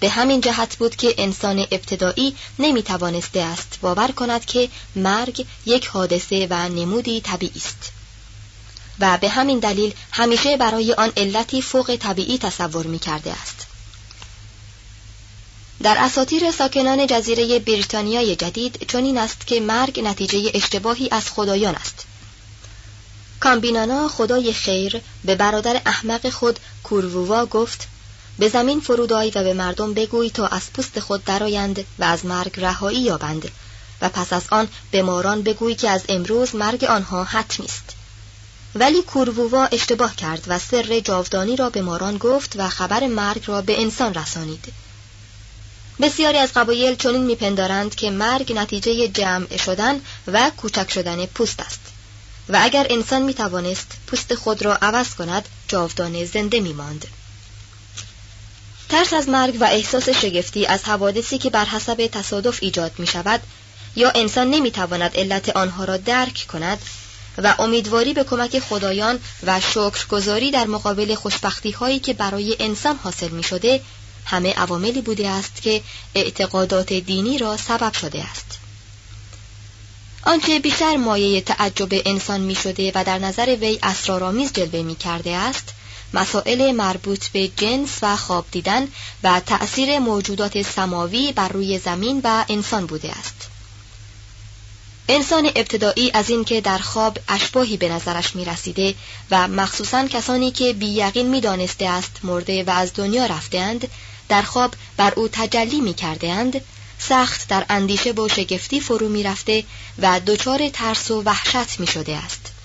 به 0.00 0.08
همین 0.08 0.40
جهت 0.40 0.76
بود 0.76 0.96
که 0.96 1.14
انسان 1.18 1.58
ابتدایی 1.58 2.36
نمی 2.58 2.82
توانسته 2.82 3.40
است 3.40 3.78
باور 3.80 4.10
کند 4.10 4.44
که 4.44 4.68
مرگ 4.96 5.46
یک 5.66 5.86
حادثه 5.86 6.46
و 6.50 6.68
نمودی 6.68 7.20
طبیعی 7.20 7.52
است. 7.56 7.92
و 9.00 9.18
به 9.18 9.28
همین 9.28 9.58
دلیل 9.58 9.94
همیشه 10.12 10.56
برای 10.56 10.92
آن 10.92 11.12
علتی 11.16 11.62
فوق 11.62 11.96
طبیعی 11.96 12.38
تصور 12.38 12.86
می 12.86 12.98
کرده 12.98 13.32
است. 13.32 13.66
در 15.82 15.96
اساطیر 15.98 16.50
ساکنان 16.50 17.06
جزیره 17.06 17.58
بریتانیای 17.58 18.36
جدید 18.36 18.86
چنین 18.88 19.18
است 19.18 19.46
که 19.46 19.60
مرگ 19.60 20.00
نتیجه 20.00 20.50
اشتباهی 20.54 21.08
از 21.10 21.30
خدایان 21.30 21.74
است. 21.74 22.04
کامبینانا 23.40 24.08
خدای 24.08 24.52
خیر 24.52 25.00
به 25.24 25.34
برادر 25.34 25.82
احمق 25.86 26.30
خود 26.30 26.58
کورووا 26.84 27.46
گفت 27.46 27.88
به 28.40 28.48
زمین 28.48 28.80
فرودای 28.80 29.30
و 29.34 29.42
به 29.42 29.54
مردم 29.54 29.94
بگوی 29.94 30.30
تا 30.30 30.46
از 30.46 30.72
پوست 30.72 31.00
خود 31.00 31.24
درآیند 31.24 31.84
و 31.98 32.04
از 32.04 32.26
مرگ 32.26 32.60
رهایی 32.60 33.00
یابند. 33.00 33.50
و 34.02 34.08
پس 34.08 34.32
از 34.32 34.42
آن 34.50 34.68
به 34.90 35.02
ماران 35.02 35.42
بگوی 35.42 35.74
که 35.74 35.90
از 35.90 36.02
امروز 36.08 36.54
مرگ 36.54 36.84
آنها 36.84 37.24
حتمی 37.24 37.66
است 37.66 37.96
ولی 38.74 39.02
کورووا 39.02 39.64
اشتباه 39.64 40.16
کرد 40.16 40.44
و 40.46 40.58
سر 40.58 41.00
جاودانی 41.00 41.56
را 41.56 41.70
به 41.70 41.82
ماران 41.82 42.18
گفت 42.18 42.54
و 42.56 42.68
خبر 42.68 43.06
مرگ 43.06 43.42
را 43.46 43.62
به 43.62 43.80
انسان 43.80 44.14
رسانید. 44.14 44.64
بسیاری 46.00 46.38
از 46.38 46.52
قبایل 46.52 46.94
چنین 46.94 47.22
میپندارند 47.24 47.94
که 47.94 48.10
مرگ 48.10 48.52
نتیجه 48.52 49.08
جمع 49.08 49.56
شدن 49.56 50.00
و 50.26 50.50
کوچک 50.56 50.92
شدن 50.92 51.26
پوست 51.26 51.60
است. 51.60 51.80
و 52.48 52.58
اگر 52.62 52.86
انسان 52.90 53.22
می 53.22 53.34
توانست 53.34 53.92
پوست 54.06 54.34
خود 54.34 54.62
را 54.62 54.78
عوض 54.82 55.14
کند 55.14 55.48
جاودانه 55.68 56.24
زنده 56.24 56.60
می 56.60 56.72
ماند. 56.72 57.06
ترس 58.90 59.12
از 59.12 59.28
مرگ 59.28 59.56
و 59.60 59.64
احساس 59.64 60.08
شگفتی 60.08 60.66
از 60.66 60.84
حوادثی 60.84 61.38
که 61.38 61.50
بر 61.50 61.64
حسب 61.64 62.06
تصادف 62.12 62.58
ایجاد 62.62 62.92
می 62.98 63.06
شود 63.06 63.40
یا 63.96 64.10
انسان 64.14 64.50
نمی 64.50 64.70
تواند 64.70 65.16
علت 65.16 65.48
آنها 65.48 65.84
را 65.84 65.96
درک 65.96 66.46
کند 66.52 66.78
و 67.38 67.54
امیدواری 67.58 68.14
به 68.14 68.24
کمک 68.24 68.58
خدایان 68.58 69.20
و 69.46 69.60
شکرگزاری 69.60 70.50
در 70.50 70.66
مقابل 70.66 71.14
خوشبختی 71.14 71.70
هایی 71.70 71.98
که 71.98 72.12
برای 72.12 72.56
انسان 72.60 72.96
حاصل 72.96 73.28
می 73.28 73.42
شده 73.42 73.80
همه 74.24 74.52
عواملی 74.52 75.00
بوده 75.00 75.28
است 75.28 75.62
که 75.62 75.82
اعتقادات 76.14 76.92
دینی 76.92 77.38
را 77.38 77.56
سبب 77.56 77.92
شده 77.92 78.24
است. 78.24 78.58
آنچه 80.22 80.58
بیشتر 80.58 80.96
مایه 80.96 81.40
تعجب 81.40 81.88
انسان 81.90 82.40
می 82.40 82.54
شده 82.54 82.92
و 82.94 83.04
در 83.04 83.18
نظر 83.18 83.56
وی 83.60 83.78
اسرارآمیز 83.82 84.52
جلوه 84.52 84.82
می 84.82 84.96
کرده 84.96 85.30
است 85.36 85.74
مسائل 86.14 86.72
مربوط 86.72 87.28
به 87.28 87.48
جنس 87.48 87.98
و 88.02 88.16
خواب 88.16 88.46
دیدن 88.50 88.88
و 89.22 89.40
تأثیر 89.40 89.98
موجودات 89.98 90.62
سماوی 90.62 91.32
بر 91.32 91.48
روی 91.48 91.78
زمین 91.78 92.20
و 92.24 92.44
انسان 92.48 92.86
بوده 92.86 93.10
است. 93.18 93.50
انسان 95.08 95.46
ابتدایی 95.46 96.10
از 96.14 96.30
اینکه 96.30 96.60
در 96.60 96.78
خواب 96.78 97.18
اشباهی 97.28 97.76
به 97.76 97.88
نظرش 97.88 98.36
می 98.36 98.44
رسیده 98.44 98.94
و 99.30 99.48
مخصوصا 99.48 100.08
کسانی 100.08 100.50
که 100.50 100.72
بییقین 100.72 101.28
می 101.28 101.40
دانسته 101.40 101.88
است 101.88 102.20
مرده 102.22 102.64
و 102.64 102.70
از 102.70 102.92
دنیا 102.94 103.26
رفتهاند 103.26 103.88
در 104.28 104.42
خواب 104.42 104.74
بر 104.96 105.12
او 105.16 105.28
تجلی 105.32 105.80
می 105.80 105.94
کرده 105.94 106.32
اند 106.32 106.60
سخت 106.98 107.48
در 107.48 107.66
اندیشه 107.68 108.12
و 108.12 108.28
شگفتی 108.28 108.80
فرو 108.80 109.08
می 109.08 109.22
رفته 109.22 109.64
و 109.98 110.20
دچار 110.20 110.68
ترس 110.68 111.10
و 111.10 111.22
وحشت 111.22 111.80
می 111.80 111.86
شده 111.86 112.16
است. 112.16 112.59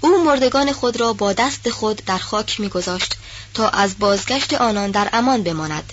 او 0.00 0.24
مردگان 0.24 0.72
خود 0.72 1.00
را 1.00 1.12
با 1.12 1.32
دست 1.32 1.70
خود 1.70 2.02
در 2.06 2.18
خاک 2.18 2.60
می 2.60 2.68
گذاشت 2.68 3.14
تا 3.54 3.68
از 3.68 3.98
بازگشت 3.98 4.54
آنان 4.54 4.90
در 4.90 5.08
امان 5.12 5.42
بماند 5.42 5.92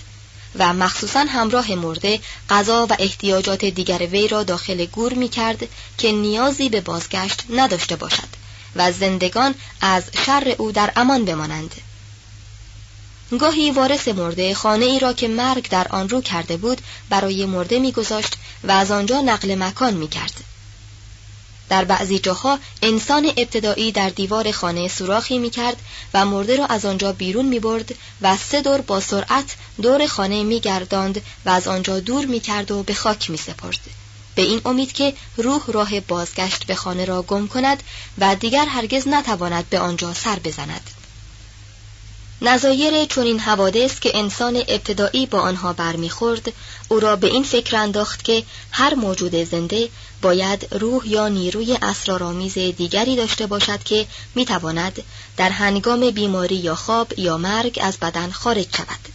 و 0.58 0.72
مخصوصا 0.72 1.20
همراه 1.20 1.74
مرده 1.74 2.20
غذا 2.50 2.86
و 2.90 2.96
احتیاجات 2.98 3.64
دیگر 3.64 4.06
وی 4.06 4.28
را 4.28 4.42
داخل 4.42 4.86
گور 4.86 5.14
می 5.14 5.28
کرد 5.28 5.68
که 5.98 6.12
نیازی 6.12 6.68
به 6.68 6.80
بازگشت 6.80 7.42
نداشته 7.50 7.96
باشد 7.96 8.28
و 8.76 8.92
زندگان 8.92 9.54
از 9.80 10.02
شر 10.26 10.54
او 10.58 10.72
در 10.72 10.92
امان 10.96 11.24
بمانند 11.24 11.74
گاهی 13.38 13.70
وارث 13.70 14.08
مرده 14.08 14.54
خانه 14.54 14.84
ای 14.84 14.98
را 14.98 15.12
که 15.12 15.28
مرگ 15.28 15.68
در 15.68 15.88
آن 15.88 16.08
رو 16.08 16.20
کرده 16.20 16.56
بود 16.56 16.80
برای 17.08 17.46
مرده 17.46 17.78
میگذاشت 17.78 18.34
و 18.64 18.70
از 18.70 18.90
آنجا 18.90 19.20
نقل 19.20 19.54
مکان 19.54 19.94
می‌کرد. 19.94 20.53
در 21.68 21.84
بعضی 21.84 22.18
جاها 22.18 22.58
انسان 22.82 23.32
ابتدایی 23.36 23.92
در 23.92 24.08
دیوار 24.08 24.52
خانه 24.52 24.88
سوراخی 24.88 25.38
می‌کرد 25.38 25.76
و 26.14 26.26
مرده 26.26 26.56
را 26.56 26.66
از 26.66 26.84
آنجا 26.84 27.12
بیرون 27.12 27.46
می‌برد 27.46 27.94
و 28.20 28.36
سه 28.36 28.62
دور 28.62 28.80
با 28.80 29.00
سرعت 29.00 29.56
دور 29.82 30.06
خانه 30.06 30.42
میگرداند 30.42 31.22
و 31.44 31.50
از 31.50 31.68
آنجا 31.68 32.00
دور 32.00 32.26
می‌کرد 32.26 32.70
و 32.70 32.82
به 32.82 32.94
خاک 32.94 33.30
میسپرد. 33.30 33.80
به 34.34 34.42
این 34.42 34.60
امید 34.64 34.92
که 34.92 35.14
روح 35.36 35.62
راه 35.68 36.00
بازگشت 36.00 36.66
به 36.66 36.74
خانه 36.74 37.04
را 37.04 37.22
گم 37.22 37.48
کند 37.48 37.82
و 38.18 38.34
دیگر 38.34 38.66
هرگز 38.66 39.08
نتواند 39.08 39.68
به 39.68 39.78
آنجا 39.78 40.14
سر 40.14 40.38
بزند. 40.38 40.90
نظایر 42.44 43.04
چنین 43.04 43.40
حوادث 43.40 44.00
که 44.00 44.18
انسان 44.18 44.56
ابتدایی 44.56 45.26
با 45.26 45.40
آنها 45.40 45.72
برمیخورد 45.72 46.52
او 46.88 47.00
را 47.00 47.16
به 47.16 47.26
این 47.26 47.42
فکر 47.42 47.76
انداخت 47.76 48.24
که 48.24 48.42
هر 48.70 48.94
موجود 48.94 49.44
زنده 49.44 49.88
باید 50.22 50.68
روح 50.70 51.08
یا 51.08 51.28
نیروی 51.28 51.78
اسرارآمیز 51.82 52.54
دیگری 52.54 53.16
داشته 53.16 53.46
باشد 53.46 53.82
که 53.82 54.06
می‌تواند 54.34 55.02
در 55.36 55.50
هنگام 55.50 56.10
بیماری 56.10 56.56
یا 56.56 56.74
خواب 56.74 57.18
یا 57.18 57.36
مرگ 57.36 57.78
از 57.82 57.96
بدن 57.98 58.30
خارج 58.30 58.76
شود. 58.76 59.08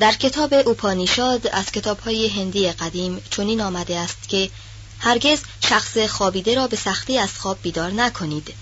در 0.00 0.12
کتاب 0.12 0.54
اوپانیشاد 0.54 1.46
از 1.46 1.72
کتابهای 1.72 2.28
هندی 2.28 2.72
قدیم 2.72 3.22
چنین 3.30 3.60
آمده 3.60 3.98
است 3.98 4.28
که 4.28 4.50
هرگز 4.98 5.38
شخص 5.60 5.98
خوابیده 5.98 6.54
را 6.54 6.66
به 6.66 6.76
سختی 6.76 7.18
از 7.18 7.38
خواب 7.38 7.58
بیدار 7.62 7.90
نکنید. 7.90 8.54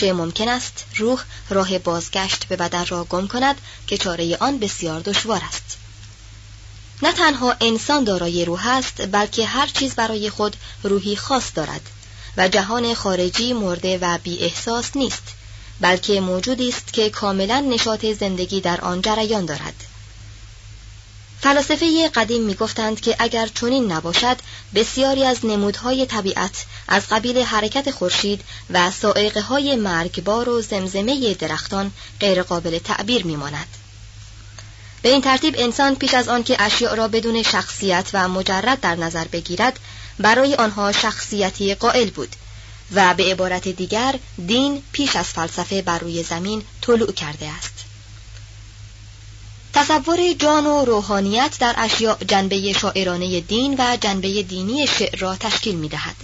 چه 0.00 0.12
ممکن 0.12 0.48
است 0.48 0.84
روح 0.96 1.22
راه 1.48 1.78
بازگشت 1.78 2.44
به 2.44 2.56
بدن 2.56 2.86
را 2.86 3.04
گم 3.04 3.28
کند 3.28 3.60
که 3.86 3.98
چاره 3.98 4.36
آن 4.40 4.58
بسیار 4.58 5.00
دشوار 5.00 5.42
است. 5.48 5.76
نه 7.02 7.12
تنها 7.12 7.56
انسان 7.60 8.04
دارای 8.04 8.44
روح 8.44 8.68
است 8.68 9.06
بلکه 9.06 9.46
هر 9.46 9.66
چیز 9.66 9.94
برای 9.94 10.30
خود 10.30 10.56
روحی 10.82 11.16
خاص 11.16 11.44
دارد 11.54 11.80
و 12.36 12.48
جهان 12.48 12.94
خارجی 12.94 13.52
مرده 13.52 13.98
و 13.98 14.18
بی 14.18 14.38
احساس 14.38 14.96
نیست 14.96 15.22
بلکه 15.80 16.20
موجودی 16.20 16.68
است 16.68 16.92
که 16.92 17.10
کاملا 17.10 17.60
نشاط 17.60 18.06
زندگی 18.06 18.60
در 18.60 18.80
آن 18.80 19.02
جریان 19.02 19.44
دارد. 19.44 19.89
فلاسفه 21.42 22.08
قدیم 22.08 22.42
می‌گفتند 22.42 23.00
که 23.00 23.16
اگر 23.18 23.46
چنین 23.46 23.92
نباشد 23.92 24.36
بسیاری 24.74 25.24
از 25.24 25.46
نمودهای 25.46 26.06
طبیعت 26.06 26.64
از 26.88 27.02
قبیل 27.10 27.38
حرکت 27.38 27.90
خورشید 27.90 28.44
و 28.70 28.90
سائقه 28.90 29.40
های 29.40 29.76
مرگبار 29.76 30.48
و 30.48 30.62
زمزمه 30.62 31.34
درختان 31.34 31.92
غیرقابل 32.20 32.78
تعبیر 32.78 33.26
میماند. 33.26 33.66
به 35.02 35.08
این 35.08 35.20
ترتیب 35.20 35.54
انسان 35.58 35.94
پیش 35.94 36.14
از 36.14 36.28
آن 36.28 36.42
که 36.42 36.62
اشیاء 36.62 36.94
را 36.94 37.08
بدون 37.08 37.42
شخصیت 37.42 38.10
و 38.12 38.28
مجرد 38.28 38.80
در 38.80 38.94
نظر 38.94 39.24
بگیرد 39.24 39.78
برای 40.18 40.54
آنها 40.54 40.92
شخصیتی 40.92 41.74
قائل 41.74 42.10
بود 42.10 42.36
و 42.94 43.14
به 43.14 43.24
عبارت 43.24 43.68
دیگر 43.68 44.14
دین 44.46 44.82
پیش 44.92 45.16
از 45.16 45.26
فلسفه 45.26 45.82
بر 45.82 45.98
روی 45.98 46.22
زمین 46.22 46.62
طلوع 46.80 47.12
کرده 47.12 47.48
است. 47.48 47.79
تصور 49.80 50.32
جان 50.32 50.66
و 50.66 50.84
روحانیت 50.84 51.56
در 51.60 51.74
اشیاء 51.78 52.16
جنبه 52.28 52.72
شاعرانه 52.72 53.40
دین 53.40 53.74
و 53.78 53.96
جنبه 54.00 54.42
دینی 54.42 54.86
شعر 54.86 55.18
را 55.18 55.36
تشکیل 55.36 55.74
می 55.74 55.88
دهد. 55.88 56.16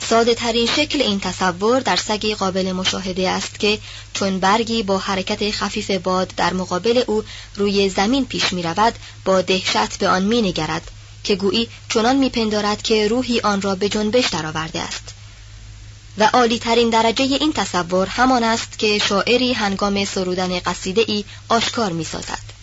ساده 0.00 0.34
ترین 0.34 0.66
شکل 0.66 1.02
این 1.02 1.20
تصور 1.20 1.80
در 1.80 1.96
سگی 1.96 2.34
قابل 2.34 2.72
مشاهده 2.72 3.30
است 3.30 3.60
که 3.60 3.78
چون 4.14 4.40
برگی 4.40 4.82
با 4.82 4.98
حرکت 4.98 5.50
خفیف 5.50 5.90
باد 5.90 6.32
در 6.36 6.52
مقابل 6.52 7.04
او 7.06 7.24
روی 7.56 7.88
زمین 7.88 8.26
پیش 8.26 8.52
می 8.52 8.62
رود 8.62 8.94
با 9.24 9.42
دهشت 9.42 9.98
به 9.98 10.08
آن 10.08 10.22
می 10.22 10.42
نگرد 10.42 10.90
که 11.24 11.36
گویی 11.36 11.68
چنان 11.88 12.16
می 12.16 12.28
پندارد 12.28 12.82
که 12.82 13.08
روحی 13.08 13.40
آن 13.40 13.62
را 13.62 13.74
به 13.74 13.88
جنبش 13.88 14.28
درآورده 14.28 14.80
است 14.80 15.17
و 16.17 16.29
عالی 16.33 16.59
ترین 16.59 16.89
درجه 16.89 17.23
این 17.23 17.53
تصور 17.53 18.07
همان 18.07 18.43
است 18.43 18.79
که 18.79 18.97
شاعری 18.97 19.53
هنگام 19.53 20.05
سرودن 20.05 20.59
قصیده 20.59 21.03
ای 21.07 21.25
آشکار 21.49 21.91
می 21.91 22.03
سازد. 22.03 22.53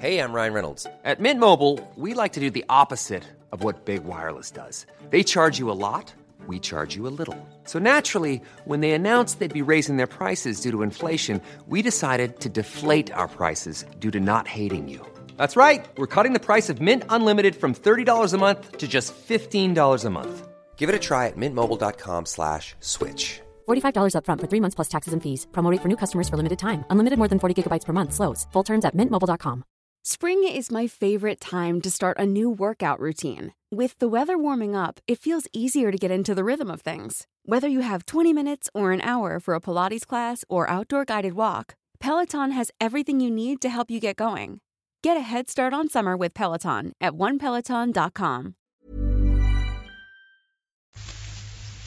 Hey, 0.00 0.18
I'm 0.18 0.32
Ryan 0.32 0.54
Reynolds. 0.54 0.86
At 1.04 1.20
Mint 1.20 1.38
Mobile, 1.38 1.78
we 1.94 2.14
like 2.14 2.32
to 2.32 2.40
do 2.40 2.50
the 2.50 2.64
opposite 2.70 3.24
of 3.52 3.62
what 3.62 3.84
Big 3.84 4.02
Wireless 4.02 4.50
does. 4.50 4.86
They 5.10 5.22
charge 5.22 5.58
you 5.58 5.70
a 5.70 5.76
lot, 5.88 6.14
we 6.46 6.58
charge 6.58 6.96
you 6.96 7.06
a 7.06 7.12
little. 7.20 7.36
So 7.64 7.78
naturally, 7.78 8.40
when 8.64 8.80
they 8.80 8.92
announced 8.92 9.32
they'd 9.38 9.62
be 9.62 9.70
raising 9.74 9.98
their 9.98 10.06
prices 10.06 10.62
due 10.62 10.70
to 10.70 10.82
inflation, 10.82 11.42
we 11.66 11.82
decided 11.82 12.40
to 12.40 12.48
deflate 12.48 13.12
our 13.12 13.28
prices 13.28 13.84
due 13.98 14.10
to 14.12 14.20
not 14.20 14.48
hating 14.48 14.88
you. 14.88 15.00
That's 15.36 15.56
right. 15.56 15.86
We're 15.98 16.14
cutting 16.16 16.32
the 16.32 16.46
price 16.50 16.70
of 16.70 16.80
Mint 16.80 17.02
Unlimited 17.10 17.54
from 17.56 17.74
$30 17.74 18.32
a 18.32 18.38
month 18.38 18.78
to 18.78 18.86
just 18.88 19.12
$15 19.28 20.04
a 20.04 20.10
month. 20.10 20.46
Give 20.77 20.89
it 20.89 20.95
a 20.95 20.99
try 20.99 21.27
at 21.27 21.37
mintmobile.com 21.37 22.25
slash 22.27 22.75
switch. 22.79 23.41
$45 23.67 24.13
upfront 24.17 24.41
for 24.41 24.47
three 24.47 24.61
months 24.61 24.75
plus 24.75 24.89
taxes 24.89 25.13
and 25.13 25.23
fees. 25.23 25.47
Promote 25.51 25.81
for 25.81 25.87
new 25.87 25.97
customers 25.97 26.29
for 26.29 26.37
limited 26.37 26.59
time. 26.59 26.85
Unlimited 26.91 27.17
more 27.17 27.27
than 27.27 27.39
40 27.39 27.55
gigabytes 27.63 27.85
per 27.85 27.93
month. 27.93 28.13
Slows. 28.13 28.45
Full 28.53 28.63
terms 28.63 28.85
at 28.85 28.95
mintmobile.com. 28.95 29.63
Spring 30.07 30.43
is 30.43 30.69
my 30.71 30.85
favorite 30.85 31.41
time 31.41 31.81
to 31.81 31.89
start 31.89 32.19
a 32.19 32.27
new 32.27 32.47
workout 32.47 32.99
routine. 32.99 33.53
With 33.71 33.97
the 33.97 34.07
weather 34.07 34.37
warming 34.37 34.75
up, 34.75 34.99
it 35.07 35.17
feels 35.19 35.47
easier 35.51 35.91
to 35.91 35.97
get 35.97 36.11
into 36.11 36.35
the 36.35 36.43
rhythm 36.43 36.69
of 36.69 36.81
things. 36.81 37.25
Whether 37.43 37.67
you 37.67 37.79
have 37.81 38.05
20 38.05 38.31
minutes 38.31 38.69
or 38.75 38.91
an 38.91 39.01
hour 39.01 39.39
for 39.39 39.55
a 39.55 39.59
Pilates 39.59 40.05
class 40.05 40.45
or 40.47 40.69
outdoor 40.69 41.05
guided 41.05 41.33
walk, 41.33 41.73
Peloton 41.99 42.51
has 42.51 42.69
everything 42.79 43.19
you 43.19 43.31
need 43.31 43.61
to 43.61 43.69
help 43.69 43.89
you 43.89 43.99
get 43.99 44.15
going. 44.15 44.59
Get 45.01 45.17
a 45.17 45.21
head 45.21 45.49
start 45.49 45.73
on 45.73 45.89
summer 45.89 46.15
with 46.15 46.35
Peloton 46.35 46.93
at 47.01 47.13
onepeloton.com. 47.13 48.55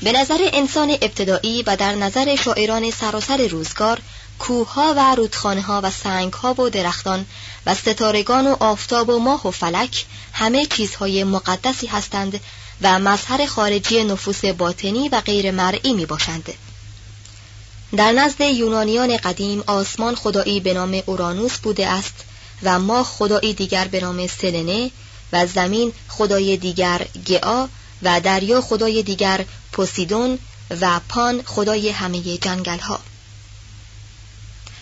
به 0.03 0.13
نظر 0.13 0.39
انسان 0.53 0.91
ابتدایی 0.91 1.63
و 1.63 1.77
در 1.77 1.95
نظر 1.95 2.37
شاعران 2.37 2.91
سراسر 2.91 3.47
روزگار 3.47 4.01
کوهها 4.39 4.95
و 4.97 5.15
رودخانه‌ها 5.15 5.81
و 5.85 5.91
سنگها 5.91 6.55
و 6.55 6.71
درختان 6.71 7.27
و 7.67 7.75
ستارگان 7.75 8.47
و 8.47 8.57
آفتاب 8.61 9.09
و 9.09 9.19
ماه 9.19 9.49
و 9.49 9.51
فلک 9.51 10.05
همه 10.33 10.67
چیزهای 10.67 11.25
مقدسی 11.25 11.87
هستند 11.87 12.41
و 12.83 12.99
مظهر 12.99 13.47
خارجی 13.47 14.05
نفوس 14.05 14.45
باطنی 14.45 15.09
و 15.09 15.21
غیر 15.21 15.51
مرئی 15.51 15.93
می 15.93 16.07
باشند. 16.07 16.53
در 17.97 18.13
نزد 18.13 18.41
یونانیان 18.41 19.17
قدیم 19.17 19.65
آسمان 19.67 20.15
خدایی 20.15 20.61
به 20.61 20.75
نام 20.75 21.03
اورانوس 21.07 21.59
بوده 21.59 21.89
است 21.89 22.15
و 22.63 22.79
ماه 22.79 23.05
خدایی 23.05 23.55
دیگر 23.55 23.89
به 23.89 24.01
نام 24.01 24.27
سلنه 24.27 24.91
و 25.33 25.47
زمین 25.47 25.93
خدای 26.09 26.57
دیگر 26.57 27.07
گعا 27.27 27.69
و 28.03 28.21
دریا 28.21 28.61
خدای 28.61 29.03
دیگر 29.03 29.45
پوسیدون 29.73 30.39
و 30.81 31.01
پان 31.09 31.43
خدای 31.43 31.89
همه 31.89 32.21
جنگل 32.39 32.79
ها 32.79 33.01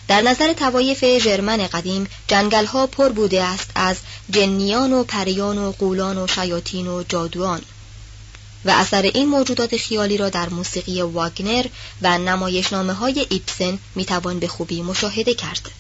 در 0.09 0.23
نظر 0.23 0.53
توایف 0.53 1.19
ژرمن 1.19 1.67
قدیم 1.67 2.07
جنگل 2.29 2.67
ها 2.67 2.87
پر 2.87 3.09
بوده 3.09 3.43
است 3.43 3.71
از 3.75 3.97
جنیان 4.31 4.93
و 4.93 5.05
پریان 5.05 5.59
و 5.59 5.73
قولان 5.73 6.19
و 6.19 6.27
شیاطین 6.27 6.87
و 6.87 7.03
جادوان 7.03 7.63
و 8.65 8.71
اثر 8.71 9.03
این 9.03 9.29
موجودات 9.29 9.77
خیالی 9.77 10.17
را 10.17 10.29
در 10.29 10.49
موسیقی 10.49 11.03
واگنر 11.03 11.67
و 12.03 12.19
نمایشنامه 12.19 12.93
های 12.93 13.27
ایپسن 13.31 13.79
می‌توان 13.95 14.39
به 14.39 14.49
خوبی 14.49 14.83
مشاهده 14.83 15.35
کرد. 15.35 15.71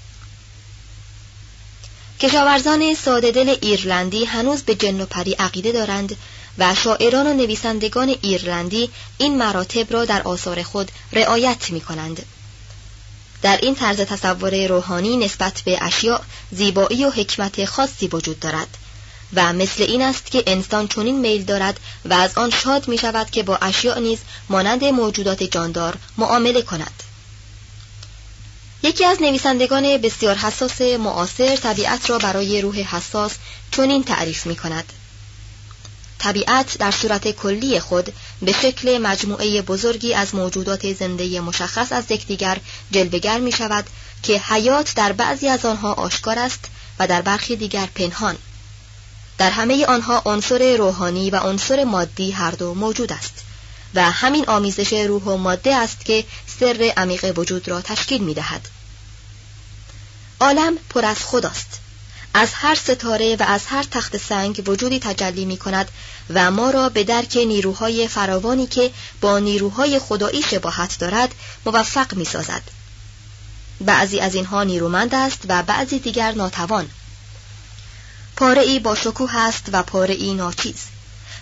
کشاورزان 2.21 2.95
ساده 2.95 3.31
دل 3.31 3.57
ایرلندی 3.63 4.25
هنوز 4.25 4.63
به 4.63 4.75
جن 4.75 5.01
و 5.01 5.07
پری 5.07 5.33
عقیده 5.33 5.73
دارند 5.73 6.17
و 6.59 6.75
شاعران 6.75 7.27
و 7.27 7.35
نویسندگان 7.35 8.15
ایرلندی 8.23 8.91
این 9.19 9.39
مراتب 9.39 9.93
را 9.93 10.05
در 10.05 10.23
آثار 10.23 10.63
خود 10.63 10.93
رعایت 11.13 11.71
می 11.71 11.81
کنند. 11.81 12.27
در 13.43 13.59
این 13.63 13.75
طرز 13.75 14.01
تصور 14.01 14.67
روحانی 14.67 15.17
نسبت 15.17 15.63
به 15.65 15.85
اشیاء 15.85 16.21
زیبایی 16.53 17.05
و 17.05 17.11
حکمت 17.11 17.65
خاصی 17.65 18.09
وجود 18.09 18.41
دارد 18.41 18.69
و 19.35 19.53
مثل 19.53 19.83
این 19.83 20.03
است 20.03 20.31
که 20.31 20.43
انسان 20.47 20.89
چنین 20.89 21.19
میل 21.19 21.45
دارد 21.45 21.81
و 22.05 22.15
از 22.15 22.39
آن 22.39 22.51
شاد 22.51 22.89
می 22.89 22.99
شود 22.99 23.31
که 23.31 23.43
با 23.43 23.57
اشیاء 23.57 23.99
نیز 23.99 24.19
مانند 24.49 24.85
موجودات 24.85 25.43
جاندار 25.43 25.97
معامله 26.19 26.63
کند 26.63 27.03
یکی 28.83 29.05
از 29.05 29.23
نویسندگان 29.23 29.97
بسیار 29.97 30.37
حساس 30.37 30.81
معاصر 30.81 31.57
طبیعت 31.57 32.11
را 32.11 32.19
برای 32.19 32.61
روح 32.61 32.77
حساس 32.77 33.33
چنین 33.73 34.05
تعریف 34.05 34.47
می 34.47 34.57
کند 34.57 34.93
طبیعت 36.19 36.79
در 36.79 36.91
صورت 36.91 37.31
کلی 37.31 37.81
خود 37.81 38.13
به 38.43 38.53
شکل 38.53 38.99
مجموعه 38.99 39.63
بزرگی 39.63 40.15
از 40.15 40.35
موجودات 40.35 40.93
زنده 40.93 41.41
مشخص 41.41 41.93
از 41.93 42.11
یکدیگر 42.11 42.59
جلوگر 42.91 43.39
می 43.39 43.53
شود 43.53 43.85
که 44.23 44.39
حیات 44.39 44.95
در 44.95 45.13
بعضی 45.13 45.49
از 45.49 45.65
آنها 45.65 45.93
آشکار 45.93 46.39
است 46.39 46.65
و 46.99 47.07
در 47.07 47.23
برخی 47.23 47.57
دیگر 47.57 47.87
پنهان 47.95 48.37
در 49.39 49.51
همه 49.51 49.87
آنها 49.87 50.23
عنصر 50.27 50.77
روحانی 50.77 51.31
و 51.31 51.37
عنصر 51.37 51.85
مادی 51.85 52.31
هر 52.31 52.51
دو 52.51 52.75
موجود 52.75 53.13
است 53.13 53.45
و 53.95 54.11
همین 54.11 54.45
آمیزش 54.49 54.93
روح 54.93 55.23
و 55.23 55.37
ماده 55.37 55.77
است 55.77 56.05
که 56.05 56.25
سر 56.61 56.93
عمیق 56.97 57.39
وجود 57.39 57.69
را 57.69 57.81
تشکیل 57.81 58.25
می 58.25 58.35
دهد. 58.35 58.69
عالم 60.41 60.77
پر 60.91 61.05
از 61.05 61.17
خداست 61.25 61.81
از 62.39 62.55
هر 62.55 62.75
ستاره 62.75 63.37
و 63.37 63.43
از 63.49 63.67
هر 63.67 63.83
تخت 63.83 64.17
سنگ 64.17 64.63
وجودی 64.67 64.99
تجلی 64.99 65.45
می 65.45 65.57
کند 65.57 65.89
و 66.31 66.51
ما 66.51 66.71
را 66.71 66.89
به 66.89 67.05
درک 67.05 67.37
نیروهای 67.37 68.09
فراوانی 68.09 68.67
که 68.67 68.91
با 69.21 69.39
نیروهای 69.39 69.99
خدایی 69.99 70.43
شباهت 70.43 70.99
دارد 70.99 71.35
موفق 71.67 72.15
می 72.15 72.25
سازد. 72.25 72.63
بعضی 73.81 74.21
از 74.21 74.35
اینها 74.35 74.63
نیرومند 74.63 75.15
است 75.15 75.41
و 75.49 75.63
بعضی 75.63 75.99
دیگر 75.99 76.33
ناتوان 76.33 76.91
پاره 78.37 78.63
ای 78.63 78.79
با 78.79 78.95
شکوه 78.95 79.37
است 79.37 79.65
و 79.73 79.83
پاره 79.83 80.15
ای 80.15 80.35
ناچیز 80.35 80.81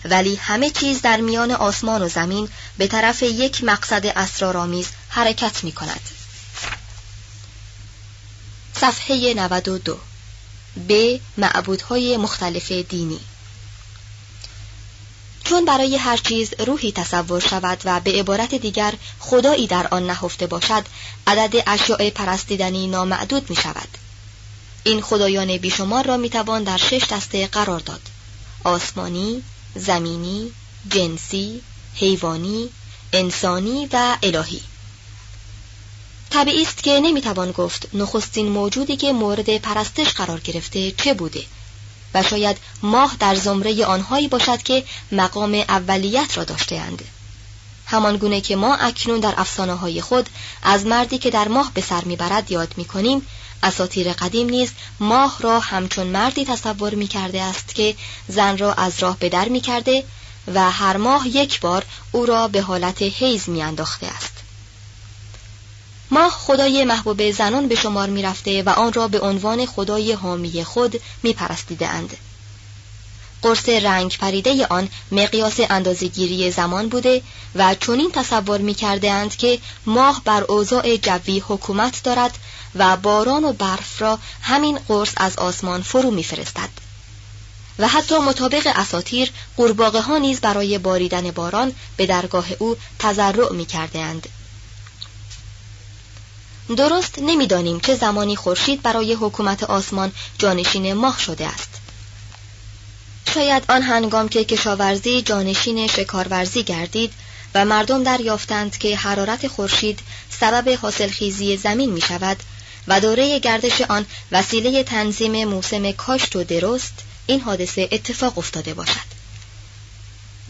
ولی 0.04 0.37
همه 0.37 0.70
چیز 0.70 1.02
در 1.02 1.20
میان 1.20 1.50
آسمان 1.50 2.02
و 2.02 2.09
زمین 2.09 2.48
به 2.78 2.87
طرف 2.87 3.22
یک 3.22 3.64
مقصد 3.64 4.07
اسرارآمیز 4.07 4.88
حرکت 5.09 5.64
می 5.64 5.72
کند. 5.72 6.00
صفحه 8.74 9.35
92 9.35 9.98
ب 10.88 11.18
معبودهای 11.37 12.16
مختلف 12.16 12.72
دینی. 12.72 13.20
چون 15.44 15.64
برای 15.64 15.96
هر 15.96 16.16
چیز 16.16 16.54
روحی 16.66 16.92
تصور 16.92 17.40
شود 17.40 17.82
و 17.84 18.00
به 18.00 18.12
عبارت 18.12 18.54
دیگر 18.54 18.94
خدایی 19.18 19.66
در 19.66 19.87
آن 19.87 20.06
نهفته 20.06 20.46
باشد 20.46 20.84
عدد 21.26 21.62
اشیاء 21.66 22.10
پرستیدنی 22.10 22.87
نامعدود 22.87 23.50
می 23.50 23.56
شود 23.56 23.88
این 24.84 25.02
خدایان 25.02 25.56
بیشمار 25.56 26.04
را 26.04 26.16
می 26.16 26.30
توان 26.30 26.64
در 26.64 26.76
شش 26.76 27.04
دسته 27.10 27.46
قرار 27.46 27.80
داد. 27.80 28.00
آسمانی، 28.64 29.42
زمینی، 29.74 30.52
جنسی، 30.90 31.60
حیوانی، 31.94 32.68
انسانی 33.12 33.88
و 33.92 34.16
الهی. 34.22 34.60
طبیعی 36.34 36.62
است 36.62 36.82
که 36.82 37.00
نمی‌توان 37.00 37.50
گفت 37.50 37.88
نخستین 37.92 38.48
موجودی 38.48 38.96
که 38.96 39.12
مورد 39.12 39.58
پرستش 39.58 40.08
قرار 40.12 40.40
گرفته 40.40 40.92
چه 40.92 41.14
بوده 41.14 41.42
و 42.14 42.22
شاید 42.22 42.56
ماه 42.82 43.16
در 43.20 43.34
زمره 43.34 43.84
آنهایی 43.84 44.28
باشد 44.28 44.62
که 44.62 44.84
مقام 45.12 45.54
اولیت 45.54 46.38
را 46.38 46.44
داشتهاند 46.44 47.04
همان 47.86 48.16
گونه 48.16 48.40
که 48.40 48.56
ما 48.56 48.74
اکنون 48.74 49.20
در 49.20 49.34
افسانه 49.36 49.74
های 49.74 50.00
خود 50.00 50.28
از 50.62 50.86
مردی 50.86 51.18
که 51.18 51.30
در 51.30 51.48
ماه 51.48 51.70
به 51.74 51.80
سر 51.80 52.04
می‌برد 52.04 52.50
یاد 52.50 52.74
می‌کنیم 52.76 53.26
اساطیر 53.62 54.12
قدیم 54.12 54.48
نیز 54.48 54.70
ماه 55.00 55.36
را 55.40 55.60
همچون 55.60 56.06
مردی 56.06 56.44
تصور 56.44 56.94
می 56.94 57.08
کرده 57.08 57.42
است 57.42 57.74
که 57.74 57.94
زن 58.28 58.58
را 58.58 58.74
از 58.74 59.02
راه 59.02 59.18
به 59.18 59.28
در 59.28 59.48
می 59.48 59.60
کرده 59.60 60.04
و 60.54 60.70
هر 60.70 60.96
ماه 60.96 61.28
یک 61.28 61.60
بار 61.60 61.84
او 62.12 62.26
را 62.26 62.48
به 62.48 62.60
حالت 62.60 63.02
حیز 63.02 63.48
می 63.48 63.62
انداخته 63.62 64.06
است. 64.06 64.43
ماه 66.14 66.31
خدای 66.31 66.85
محبوب 66.85 67.31
زنان 67.31 67.68
به 67.68 67.74
شمار 67.74 68.09
می 68.09 68.22
رفته 68.22 68.62
و 68.62 68.68
آن 68.68 68.92
را 68.92 69.09
به 69.09 69.20
عنوان 69.20 69.66
خدای 69.66 70.12
حامی 70.12 70.64
خود 70.64 71.00
می 71.22 71.33
پرستیده 71.33 71.88
اند. 71.88 72.16
قرص 73.42 73.68
رنگ 73.68 74.18
پریده 74.18 74.66
آن 74.66 74.88
مقیاس 75.12 75.61
اندازگیری 75.70 76.50
زمان 76.50 76.88
بوده 76.88 77.22
و 77.55 77.74
چنین 77.74 78.11
تصور 78.12 78.61
می 78.61 78.74
کرده 78.74 79.11
اند 79.11 79.37
که 79.37 79.59
ماه 79.87 80.22
بر 80.24 80.42
اوضاع 80.42 80.96
جوی 80.96 81.42
حکومت 81.48 82.03
دارد 82.03 82.38
و 82.74 82.96
باران 82.96 83.44
و 83.44 83.53
برف 83.53 84.03
را 84.03 84.18
همین 84.42 84.79
قرص 84.88 85.12
از 85.16 85.38
آسمان 85.38 85.83
فرو 85.83 86.11
میفرستد 86.11 86.70
و 87.79 87.88
حتی 87.88 88.18
مطابق 88.18 88.72
اساتیر 88.74 89.33
قورباغه 89.57 90.00
ها 90.00 90.18
نیز 90.18 90.40
برای 90.40 90.79
باریدن 90.79 91.31
باران 91.31 91.72
به 91.96 92.07
درگاه 92.07 92.46
او 92.59 92.77
تضرع 92.98 93.53
می 93.53 93.66
کرده 93.66 93.98
اند. 93.98 94.29
درست 96.68 97.18
نمی‌دانیم 97.18 97.81
چه 97.81 97.94
زمانی 97.94 98.37
خورشید 98.37 98.83
برای 98.83 99.14
حکومت 99.14 99.64
آسمان 99.64 100.12
جانشین 100.38 100.92
ماه 100.92 101.18
شده 101.20 101.46
است. 101.46 101.68
شاید 103.35 103.64
آن 103.68 103.83
هنگام 103.83 104.29
که 104.29 104.44
کشاورزی 104.44 105.22
جانشین 105.22 105.87
شکارورزی 105.87 106.62
گردید 106.62 107.12
و 107.55 107.64
مردم 107.64 108.03
دریافتند 108.03 108.79
که 108.79 108.96
حرارت 108.96 109.48
خورشید 109.48 109.98
سبب 110.31 110.79
حاصلخیزی 110.83 111.57
زمین 111.57 111.90
می 111.90 112.00
شود 112.00 112.37
و 112.88 113.00
دوره 113.00 113.38
گردش 113.38 113.81
آن 113.81 114.07
وسیله 114.33 114.83
تنظیم 114.83 115.48
موسم 115.48 115.92
کاشت 115.92 116.37
و 116.37 116.44
درست 116.44 116.92
این 117.27 117.40
حادثه 117.40 117.88
اتفاق 117.92 118.38
افتاده 118.38 118.74
باشد 118.74 119.13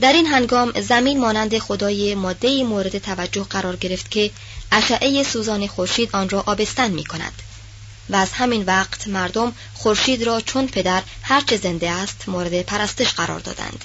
در 0.00 0.12
این 0.12 0.26
هنگام 0.26 0.80
زمین 0.80 1.20
مانند 1.20 1.58
خدای 1.58 2.14
ماده 2.14 2.64
مورد 2.64 2.98
توجه 2.98 3.44
قرار 3.44 3.76
گرفت 3.76 4.10
که 4.10 4.30
اشعه 4.72 5.22
سوزان 5.22 5.66
خورشید 5.66 6.10
آن 6.12 6.28
را 6.28 6.42
آبستن 6.46 6.90
می 6.90 7.04
کند 7.04 7.32
و 8.10 8.16
از 8.16 8.32
همین 8.32 8.62
وقت 8.62 9.08
مردم 9.08 9.52
خورشید 9.74 10.22
را 10.22 10.40
چون 10.40 10.66
پدر 10.66 11.02
هرچه 11.22 11.56
زنده 11.56 11.90
است 11.90 12.24
مورد 12.28 12.62
پرستش 12.62 13.12
قرار 13.12 13.40
دادند 13.40 13.84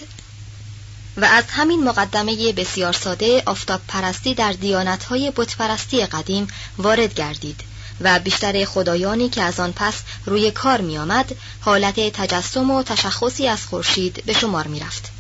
و 1.18 1.26
از 1.26 1.44
همین 1.50 1.84
مقدمه 1.84 2.54
بسیار 2.54 2.94
ساده 2.94 3.44
آفتاب 3.46 3.82
پرستی 3.88 4.34
در 4.34 4.52
دیانتهای 4.52 5.32
بتپرستی 5.36 6.06
قدیم 6.06 6.48
وارد 6.78 7.14
گردید 7.14 7.62
و 8.02 8.20
بیشتر 8.20 8.66
خدایانی 8.66 9.30
که 9.30 9.42
از 9.42 9.60
آن 9.60 9.74
پس 9.76 9.96
روی 10.26 10.52
کار 10.52 10.82
می 10.82 10.98
آمد 10.98 11.36
حالت 11.62 12.00
تجسم 12.00 12.72
و 12.72 12.84
تشخصی 12.84 13.48
از 13.48 13.66
خورشید 13.66 14.24
به 14.26 14.34
شمار 14.34 14.68
می 14.68 14.80
رفت. 14.80 15.19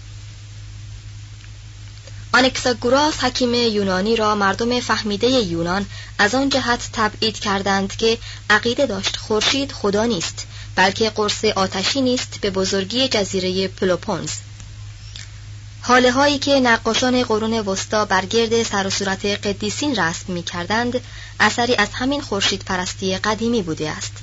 آنکساگوراس 2.40 3.24
حکیم 3.24 3.54
یونانی 3.54 4.16
را 4.16 4.36
مردم 4.36 4.80
فهمیده 4.80 5.28
یونان 5.28 5.86
از 6.18 6.36
آن 6.36 6.50
جهت 6.50 6.90
تبعید 6.94 7.40
کردند 7.40 7.96
که 7.96 8.18
عقیده 8.50 8.86
داشت 8.86 9.18
خورشید 9.18 9.72
خدا 9.72 10.06
نیست 10.06 10.48
بلکه 10.76 11.10
قرص 11.10 11.46
آتشی 11.46 12.02
نیست 12.02 12.38
به 12.42 12.50
بزرگی 12.50 13.08
جزیره 13.08 13.68
پلوپونز 13.68 14.32
حاله 15.82 16.12
هایی 16.12 16.38
که 16.38 16.60
نقاشان 16.60 17.24
قرون 17.24 17.54
وسطا 17.54 18.06
بر 18.06 18.26
گرد 18.26 18.64
سر 18.64 18.88
و 18.88 18.90
صورت 18.90 19.26
قدیسین 19.26 19.96
رسم 19.96 20.34
می 20.34 20.44
کردند 20.44 21.02
اثری 21.40 21.76
از 21.76 21.90
همین 21.94 22.22
خورشید 22.22 22.64
پرستی 22.66 23.18
قدیمی 23.18 23.62
بوده 23.62 23.90
است 23.90 24.14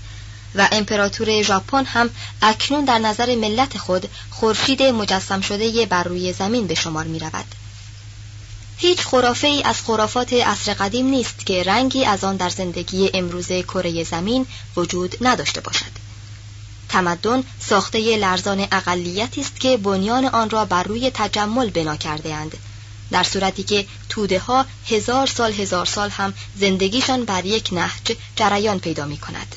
و 0.55 0.69
امپراتور 0.73 1.43
ژاپن 1.43 1.85
هم 1.85 2.11
اکنون 2.43 2.85
در 2.85 2.99
نظر 2.99 3.35
ملت 3.35 3.79
خود 3.79 4.09
خورشید 4.31 4.83
مجسم 4.83 5.41
شده 5.41 5.87
بر 5.87 6.05
روی 6.05 6.33
زمین 6.33 6.67
به 6.67 6.75
شمار 6.75 7.05
می 7.05 7.19
رود. 7.19 7.66
هیچ 8.79 9.01
خرافه 9.01 9.47
ای 9.47 9.63
از 9.63 9.83
خرافات 9.83 10.33
عصر 10.33 10.75
قدیم 10.75 11.07
نیست 11.07 11.47
که 11.47 11.63
رنگی 11.63 12.05
از 12.05 12.25
آن 12.25 12.37
در 12.37 12.49
زندگی 12.49 13.11
امروز 13.15 13.47
کره 13.47 14.05
زمین 14.05 14.47
وجود 14.77 15.17
نداشته 15.21 15.61
باشد. 15.61 16.07
تمدن 16.89 17.45
ساخته 17.61 18.17
لرزان 18.17 18.69
اقلیتی 18.73 19.41
است 19.41 19.61
که 19.61 19.77
بنیان 19.77 20.25
آن 20.25 20.51
را 20.51 20.65
بر 20.65 20.83
روی 20.83 21.11
تجمل 21.15 21.71
بنا 21.71 21.97
کرده 21.97 22.35
اند. 22.35 22.57
در 23.11 23.23
صورتی 23.23 23.63
که 23.63 23.87
توده 24.09 24.39
ها 24.39 24.67
هزار 24.91 25.27
سال 25.27 25.53
هزار 25.53 25.87
سال 25.87 26.11
هم 26.11 26.35
زندگیشان 26.61 27.25
بر 27.25 27.45
یک 27.45 27.69
نهج 27.73 28.17
جریان 28.37 28.79
پیدا 28.79 29.05
می 29.05 29.19
کند. 29.19 29.57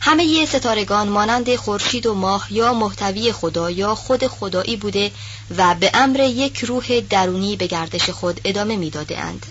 همه 0.00 0.46
ستارگان 0.46 1.08
مانند 1.08 1.56
خورشید 1.56 2.06
و 2.06 2.14
ماه 2.14 2.46
یا 2.50 2.74
محتوی 2.74 3.32
خدا 3.32 3.70
یا 3.70 3.94
خود 3.94 4.26
خدایی 4.26 4.76
بوده 4.76 5.12
و 5.56 5.74
به 5.74 5.90
امر 5.94 6.20
یک 6.20 6.58
روح 6.58 7.00
درونی 7.00 7.56
به 7.56 7.66
گردش 7.66 8.10
خود 8.10 8.40
ادامه 8.44 8.76
می‌داده 8.76 9.18
اند. 9.18 9.46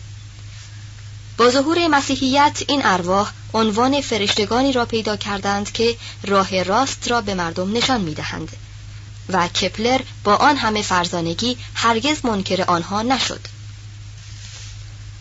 با 1.38 1.50
ظهور 1.50 1.88
مسیحیت 1.88 2.62
این 2.68 2.82
ارواح 2.86 3.32
عنوان 3.54 4.02
فرشتگانی 4.02 4.72
را 4.72 4.86
پیدا 4.86 5.16
کردند 5.18 5.72
که 5.72 5.98
راه 6.28 6.64
راست 6.64 7.08
را 7.08 7.22
به 7.22 7.34
مردم 7.34 7.78
نشان 7.78 8.02
می‌دهند 8.02 8.52
و 9.30 9.48
کپلر 9.48 10.02
با 10.24 10.36
آن 10.36 10.58
همه 10.58 10.82
فرزانگی 10.82 11.58
هرگز 11.74 12.26
منکر 12.26 12.62
آنها 12.62 13.02
نشد 13.02 13.59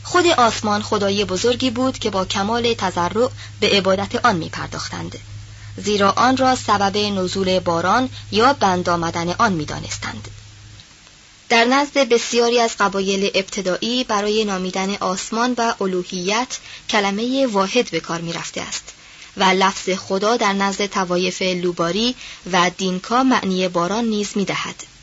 خود 0.09 0.27
آسمان 0.27 0.83
خدای 0.83 1.25
بزرگی 1.25 1.71
بود 1.71 1.99
که 1.99 2.11
با 2.11 2.25
کمال 2.25 2.75
تضرع 2.75 3.29
به 3.61 3.68
عبادت 3.68 4.25
آن 4.25 4.37
می 4.37 4.49
پرداختند 4.49 5.18
زیرا 5.77 6.12
آن 6.12 6.37
را 6.37 6.57
سبب 6.57 6.97
نزول 6.97 7.59
باران 7.59 8.09
یا 8.33 8.53
بند 8.53 8.88
آمدن 8.88 9.35
آن 9.38 9.53
می 9.53 9.64
دانستند. 9.64 10.29
در 11.49 11.64
نزد 11.64 11.99
بسیاری 11.99 12.61
از 12.61 12.77
قبایل 12.79 13.31
ابتدایی 13.35 14.05
برای 14.05 14.44
نامیدن 14.44 14.94
آسمان 14.94 15.55
و 15.59 15.75
الوهیت 15.81 16.59
کلمه 16.90 17.47
واحد 17.47 17.90
به 17.90 18.01
کار 18.01 18.21
می 18.21 18.33
رفته 18.33 18.61
است 18.61 18.85
و 19.37 19.44
لفظ 19.44 19.90
خدا 19.90 20.37
در 20.37 20.53
نزد 20.53 20.87
توایف 20.87 21.42
لوباری 21.42 22.14
و 22.53 22.71
دینکا 22.79 23.23
معنی 23.23 23.68
باران 23.68 24.05
نیز 24.05 24.37
می 24.37 24.44
دهد. 24.44 24.98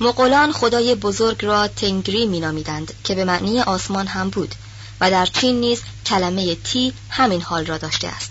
مقولان 0.00 0.52
خدای 0.52 0.94
بزرگ 0.94 1.44
را 1.44 1.68
تنگری 1.68 2.26
می 2.26 2.40
نامیدند 2.40 2.92
که 3.04 3.14
به 3.14 3.24
معنی 3.24 3.60
آسمان 3.60 4.06
هم 4.06 4.30
بود 4.30 4.54
و 5.00 5.10
در 5.10 5.26
چین 5.26 5.60
نیز 5.60 5.82
کلمه 6.06 6.54
تی 6.54 6.92
همین 7.10 7.42
حال 7.42 7.66
را 7.66 7.78
داشته 7.78 8.08
است. 8.08 8.30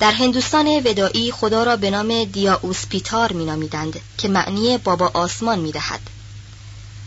در 0.00 0.12
هندوستان 0.12 0.66
ودایی 0.66 1.32
خدا 1.32 1.62
را 1.62 1.76
به 1.76 1.90
نام 1.90 2.24
دیاوسپیتار 2.24 3.32
مینامیدند 3.32 4.00
که 4.18 4.28
معنی 4.28 4.78
بابا 4.78 5.10
آسمان 5.14 5.58
می‌دهد. 5.58 6.00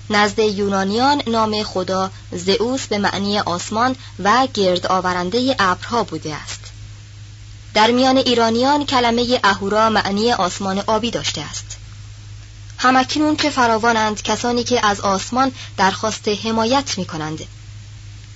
نزد 0.09 0.39
یونانیان 0.39 1.21
نام 1.27 1.63
خدا 1.63 2.11
زئوس 2.31 2.87
به 2.87 2.97
معنی 2.97 3.39
آسمان 3.39 3.95
و 4.23 4.47
گرد 4.53 4.87
آورنده 4.87 5.55
ابرها 5.59 6.03
بوده 6.03 6.35
است. 6.35 6.59
در 7.73 7.91
میان 7.91 8.17
ایرانیان 8.17 8.85
کلمه 8.85 9.39
اهورا 9.43 9.89
معنی 9.89 10.33
آسمان 10.33 10.83
آبی 10.87 11.11
داشته 11.11 11.41
است. 11.41 11.77
همکنون 12.83 13.35
که 13.35 13.49
فراوانند 13.49 14.21
کسانی 14.21 14.63
که 14.63 14.85
از 14.85 14.99
آسمان 14.99 15.51
درخواست 15.77 16.27
حمایت 16.27 16.97
می 16.97 17.05
کنند 17.05 17.39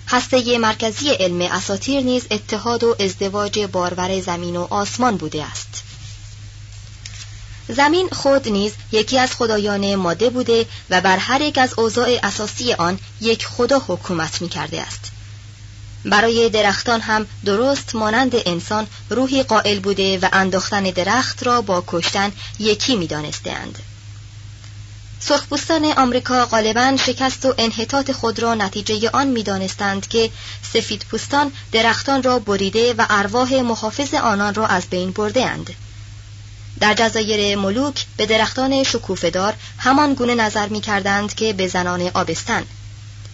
هسته 0.08 0.58
مرکزی 0.58 1.10
علم 1.10 1.42
اساتیر 1.42 2.04
نیز 2.04 2.26
اتحاد 2.32 2.84
و 2.84 2.96
ازدواج 3.00 3.60
بارور 3.60 4.22
زمین 4.22 4.58
و 4.58 4.68
آسمان 4.70 5.18
بوده 5.18 5.44
است. 5.44 5.84
زمین 7.70 8.10
خود 8.10 8.50
نیز 8.50 8.74
یکی 8.92 9.20
از 9.20 9.32
خدایان 9.32 9.96
ماده 9.96 10.30
بوده 10.30 10.66
و 10.90 11.02
بر 11.02 11.18
هر 11.18 11.42
یک 11.42 11.58
از 11.58 11.74
اوضاع 11.78 12.20
اساسی 12.24 12.74
آن 12.74 13.00
یک 13.22 13.46
خدا 13.46 13.80
حکومت 13.88 14.42
می 14.42 14.50
کرده 14.50 14.82
است. 14.82 15.12
برای 16.06 16.50
درختان 16.50 17.02
هم 17.02 17.28
درست 17.46 17.96
مانند 17.96 18.32
انسان 18.46 18.88
روحی 19.10 19.44
قائل 19.44 19.80
بوده 19.80 20.20
و 20.20 20.30
انداختن 20.34 20.84
درخت 20.84 21.44
را 21.44 21.62
با 21.62 21.84
کشتن 21.88 22.32
یکی 22.60 22.96
می 22.96 23.08
دانستند. 23.08 23.80
سرخپوستان 25.28 25.86
آمریکا 25.86 26.46
غالبا 26.46 26.98
شکست 27.06 27.46
و 27.46 27.54
انحطاط 27.58 28.12
خود 28.12 28.40
را 28.40 28.56
نتیجه 28.56 29.10
آن 29.14 29.28
می‌دانستند 29.28 30.08
که 30.08 30.32
سفیدپوستان 30.74 31.52
درختان 31.72 32.24
را 32.24 32.40
بریده 32.40 32.94
و 32.94 33.06
ارواح 33.10 33.54
محافظ 33.62 34.14
آنان 34.14 34.54
را 34.54 34.68
از 34.68 34.84
بین 34.90 35.12
برده 35.12 35.46
اند. 35.46 35.74
در 36.80 36.94
جزایر 36.94 37.58
ملوک 37.58 38.06
به 38.18 38.26
درختان 38.26 38.84
شکوفهدار 38.84 39.54
همان 39.78 40.14
گونه 40.14 40.36
نظر 40.36 40.68
می 40.68 40.82
کردند 40.82 41.34
که 41.34 41.54
به 41.54 41.68
زنان 41.68 42.12
آبستن 42.14 42.64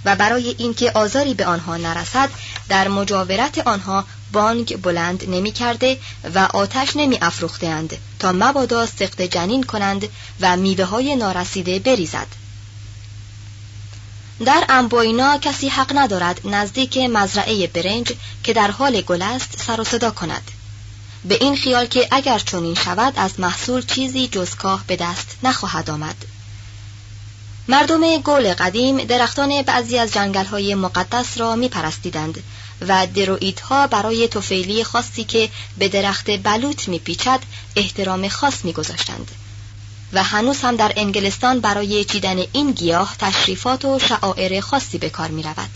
و 0.06 0.16
برای 0.16 0.56
اینکه 0.58 0.92
آزاری 0.92 1.34
به 1.34 1.46
آنها 1.46 1.78
نرسد 1.78 2.30
در 2.70 2.88
مجاورت 2.88 3.68
آنها 3.68 4.06
بانگ 4.34 4.82
بلند 4.82 5.24
نمی 5.28 5.52
کرده 5.52 5.98
و 6.36 6.40
آتش 6.40 6.96
نمی 6.96 7.18
افروختند 7.22 7.98
تا 8.20 8.32
مبادا 8.32 8.86
سخت 8.86 9.22
جنین 9.22 9.64
کنند 9.64 10.08
و 10.42 10.58
میوه 10.58 10.86
های 10.86 11.16
نارسیده 11.16 11.80
بریزد. 11.80 12.28
در 14.46 14.66
امبوینا 14.70 15.38
کسی 15.38 15.68
حق 15.68 15.92
ندارد 15.96 16.42
نزدیک 16.48 16.98
مزرعه 16.98 17.68
برنج 17.68 18.14
که 18.44 18.54
در 18.54 18.72
حال 18.72 19.02
گل 19.02 19.22
است 19.22 19.64
سر 19.68 19.82
و 19.82 19.84
صدا 19.84 20.12
کند. 20.12 20.52
به 21.26 21.36
این 21.42 21.56
خیال 21.56 21.86
که 21.86 22.08
اگر 22.12 22.40
چنین 22.40 22.76
شود 22.76 23.14
از 23.16 23.40
محصول 23.40 23.82
چیزی 23.82 24.28
جز 24.28 24.56
کاه 24.56 24.84
به 24.88 24.96
دست 24.96 25.38
نخواهد 25.44 25.90
آمد. 25.90 26.16
مردم 27.68 28.18
گل 28.18 28.54
قدیم 28.54 28.98
درختان 28.98 29.62
بعضی 29.62 29.98
از 29.98 30.14
جنگل 30.14 30.46
های 30.46 30.76
مقدس 30.76 31.38
را 31.38 31.56
می 31.56 31.70
پرستیدند 31.70 32.44
و 32.88 33.08
ها 33.70 33.88
برای 33.88 34.28
توفیلی 34.28 34.84
خاصی 34.84 35.24
که 35.24 35.50
به 35.78 35.88
درخت 35.88 36.44
بلوط 36.44 36.88
می 36.88 37.00
پیچد 37.00 37.40
احترام 37.76 38.28
خاص 38.28 38.66
می 38.66 38.74
گذاشتند. 38.74 39.32
و 40.14 40.24
هنوز 40.24 40.62
هم 40.62 40.76
در 40.76 40.94
انگلستان 40.96 41.60
برای 41.60 42.06
چیدن 42.06 42.38
این 42.54 42.72
گیاه 42.72 43.16
تشریفات 43.20 43.86
و 43.86 44.00
شعائر 44.00 44.62
خاصی 44.62 44.98
به 44.98 45.10
کار 45.10 45.28
می 45.28 45.44
رود. 45.44 45.70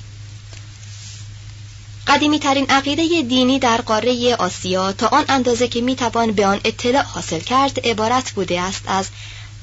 قدیمی 2.08 2.39
ترین 2.39 2.65
عقیده 2.70 3.22
دینی 3.22 3.60
در 3.60 3.82
قاره 3.82 4.36
آسیا 4.36 4.93
تا 4.93 5.08
آن 5.08 5.26
اندازه 5.30 5.67
که 5.67 5.82
می 5.82 5.96
توان 5.96 6.32
به 6.32 6.46
آن 6.46 6.62
اطلاع 6.63 7.04
حاصل 7.04 7.39
کرد 7.39 7.88
عبارت 7.88 8.32
بوده 8.32 8.62
است 8.62 8.82
از 8.88 9.08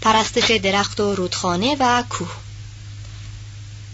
پرستش 0.00 0.50
درخت 0.50 1.00
و 1.00 1.14
رودخانه 1.14 1.76
و 1.80 2.04
کوه 2.08 2.43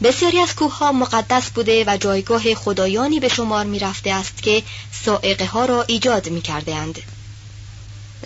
بسیاری 0.02 0.38
از 0.38 0.54
کوه 0.54 0.78
ها 0.78 0.92
مقدس 0.92 1.50
بوده 1.50 1.84
و 1.86 1.96
جایگاه 1.96 2.54
خدایانی 2.54 3.20
به 3.20 3.28
شمار 3.28 3.64
می 3.64 3.78
رفته 3.78 4.10
است 4.10 4.42
که 4.42 4.62
سائقه 5.04 5.46
ها 5.46 5.64
را 5.64 5.82
ایجاد 5.82 6.28
می 6.28 6.40
کرده 6.40 6.74
اند. 6.74 6.98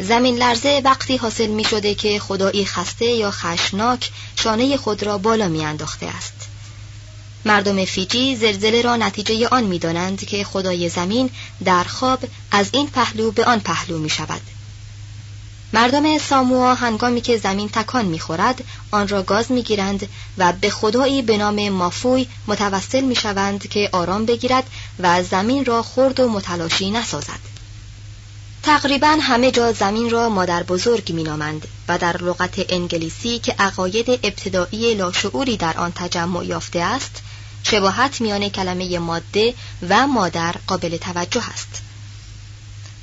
زمین 0.01 0.37
لرزه 0.37 0.83
وقتی 0.85 1.17
حاصل 1.17 1.47
می 1.47 1.65
شده 1.65 1.95
که 1.95 2.19
خدایی 2.19 2.67
خسته 2.67 3.07
یا 3.07 3.31
خشناک 3.31 4.11
شانه 4.37 4.77
خود 4.77 5.03
را 5.03 5.19
بالا 5.19 5.49
می 5.49 5.65
انداخته 5.65 6.07
است. 6.07 6.35
مردم 7.45 7.85
فیجی 7.85 8.37
زلزله 8.37 8.83
را 8.83 8.97
نتیجه 8.97 9.49
آن 9.49 9.65
می 9.65 9.79
دانند 9.79 10.27
که 10.27 10.45
خدای 10.45 10.89
زمین 10.89 11.31
در 11.65 11.85
خواب 11.85 12.25
از 12.51 12.69
این 12.73 12.87
پهلو 12.87 13.31
به 13.31 13.45
آن 13.45 13.61
پهلو 13.61 13.99
می 13.99 14.11
شود. 14.11 14.41
مردم 15.75 16.19
ساموا 16.19 16.75
هنگامی 16.75 17.21
که 17.21 17.39
زمین 17.39 17.69
تکان 17.69 18.05
می‌خورد 18.05 18.65
آن 18.91 19.09
را 19.09 19.23
گاز 19.23 19.53
می‌گیرند 19.53 20.09
و 20.39 20.53
به 20.53 20.71
خدایی 20.71 21.23
به 21.23 21.37
نام 21.37 21.69
مافوی 21.69 22.27
متوسل 22.47 23.01
می‌شوند 23.01 23.69
که 23.69 23.89
آرام 23.93 24.27
بگیرد 24.27 24.65
و 24.99 25.23
زمین 25.23 25.65
را 25.65 25.83
خرد 25.83 26.21
و 26.21 26.29
متلاشی 26.29 26.91
نسازد. 26.91 27.39
تقریبا 28.63 29.17
همه 29.21 29.51
جا 29.51 29.73
زمین 29.73 30.11
را 30.11 30.29
مادر 30.29 30.63
بزرگ 30.63 31.13
مینامند 31.13 31.69
و 31.89 31.99
در 31.99 32.17
لغت 32.17 32.73
انگلیسی 32.73 33.39
که 33.39 33.55
عقاید 33.59 34.11
ابتدایی 34.11 34.95
لاشعوری 34.95 35.57
در 35.57 35.79
آن 35.79 35.93
تجمع 35.93 36.45
یافته 36.45 36.81
است 36.81 37.23
شباهت 37.63 38.21
میان 38.21 38.49
کلمه 38.49 38.99
ماده 38.99 39.55
و 39.89 40.07
مادر 40.07 40.55
قابل 40.67 40.97
توجه 40.97 41.51
است. 41.53 41.83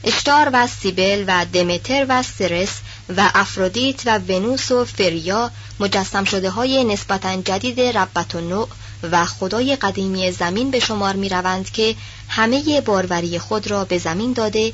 اشتار 0.04 0.50
و 0.54 0.68
سیبل 0.68 1.24
و 1.28 1.46
دمتر 1.54 2.06
و 2.10 2.24
سرس 2.24 2.72
و 3.18 3.32
افرودیت 3.36 4.02
و 4.06 4.20
ونوس 4.20 4.72
و 4.72 4.86
فریا 4.86 5.52
مجسم 5.80 6.24
شده 6.24 6.50
های 6.50 6.84
نسبتا 6.84 7.42
جدید 7.42 7.80
ربت 7.80 8.36
و 8.36 8.42
نوع 8.42 8.68
و 9.12 9.26
خدای 9.26 9.76
قدیمی 9.76 10.32
زمین 10.32 10.72
به 10.72 10.80
شمار 10.80 11.16
می 11.16 11.30
روند 11.30 11.72
که 11.72 11.96
همه 12.30 12.82
باروری 12.82 13.40
خود 13.40 13.72
را 13.72 13.86
به 13.86 13.98
زمین 13.98 14.34
داده 14.34 14.74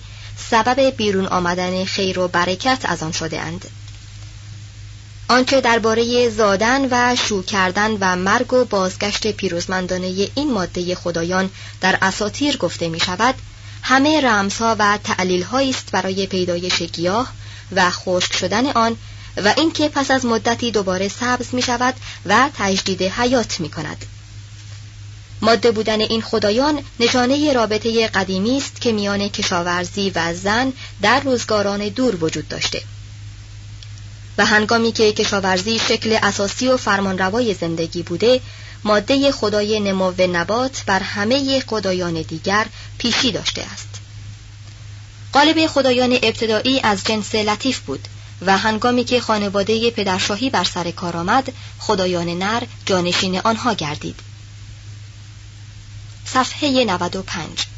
سبب 0.49 0.79
بیرون 0.79 1.25
آمدن 1.25 1.85
خیر 1.85 2.19
و 2.19 2.27
برکت 2.27 2.81
از 2.83 3.03
آن 3.03 3.11
شده 3.11 3.41
اند. 3.41 3.65
آنچه 5.29 5.61
درباره 5.61 6.29
زادن 6.29 6.87
و 6.91 7.15
شو 7.15 7.43
کردن 7.43 7.91
و 7.99 8.15
مرگ 8.15 8.53
و 8.53 8.65
بازگشت 8.65 9.27
پیروزمندانه 9.27 10.29
این 10.35 10.53
ماده 10.53 10.95
خدایان 10.95 11.49
در 11.81 11.97
اساتیر 12.01 12.57
گفته 12.57 12.89
می 12.89 12.99
شود 12.99 13.35
همه 13.89 14.21
رمزها 14.21 14.75
و 14.79 14.99
تعلیل 15.03 15.45
است 15.51 15.91
برای 15.91 16.27
پیدایش 16.27 16.81
گیاه 16.81 17.31
و 17.75 17.89
خشک 17.89 18.33
شدن 18.33 18.65
آن 18.65 18.97
و 19.37 19.53
اینکه 19.57 19.89
پس 19.89 20.11
از 20.11 20.25
مدتی 20.25 20.71
دوباره 20.71 21.07
سبز 21.07 21.53
می 21.53 21.61
شود 21.61 21.93
و 22.25 22.49
تجدید 22.57 23.01
حیات 23.01 23.59
می 23.59 23.69
کند. 23.69 24.05
ماده 25.41 25.71
بودن 25.71 26.01
این 26.01 26.21
خدایان 26.21 26.79
نشانه 26.99 27.53
رابطه 27.53 28.07
قدیمی 28.07 28.57
است 28.57 28.81
که 28.81 28.91
میان 28.91 29.27
کشاورزی 29.27 30.11
و 30.15 30.33
زن 30.33 30.73
در 31.01 31.19
روزگاران 31.19 31.89
دور 31.89 32.23
وجود 32.23 32.47
داشته 32.47 32.81
و 34.37 34.45
هنگامی 34.45 34.91
که 34.91 35.13
کشاورزی 35.13 35.79
شکل 35.79 36.19
اساسی 36.23 36.67
و 36.67 36.77
فرمانروای 36.77 37.53
زندگی 37.53 38.03
بوده 38.03 38.41
ماده 38.83 39.31
خدای 39.31 39.79
نمو 39.79 40.13
نبات 40.31 40.83
بر 40.85 40.99
همه 40.99 41.59
خدایان 41.59 42.13
دیگر 42.21 42.65
پیشی 42.97 43.31
داشته 43.31 43.61
است. 43.61 43.87
قالب 45.33 45.67
خدایان 45.67 46.11
ابتدایی 46.23 46.79
از 46.79 47.03
جنس 47.03 47.35
لطیف 47.35 47.79
بود 47.79 48.07
و 48.41 48.57
هنگامی 48.57 49.03
که 49.03 49.21
خانواده 49.21 49.91
پدرشاهی 49.91 50.49
بر 50.49 50.63
سر 50.63 50.91
کار 50.91 51.17
آمد 51.17 51.53
خدایان 51.79 52.29
نر 52.29 52.63
جانشین 52.85 53.39
آنها 53.39 53.73
گردید. 53.73 54.19
صفحه 56.25 56.85
95 56.85 57.76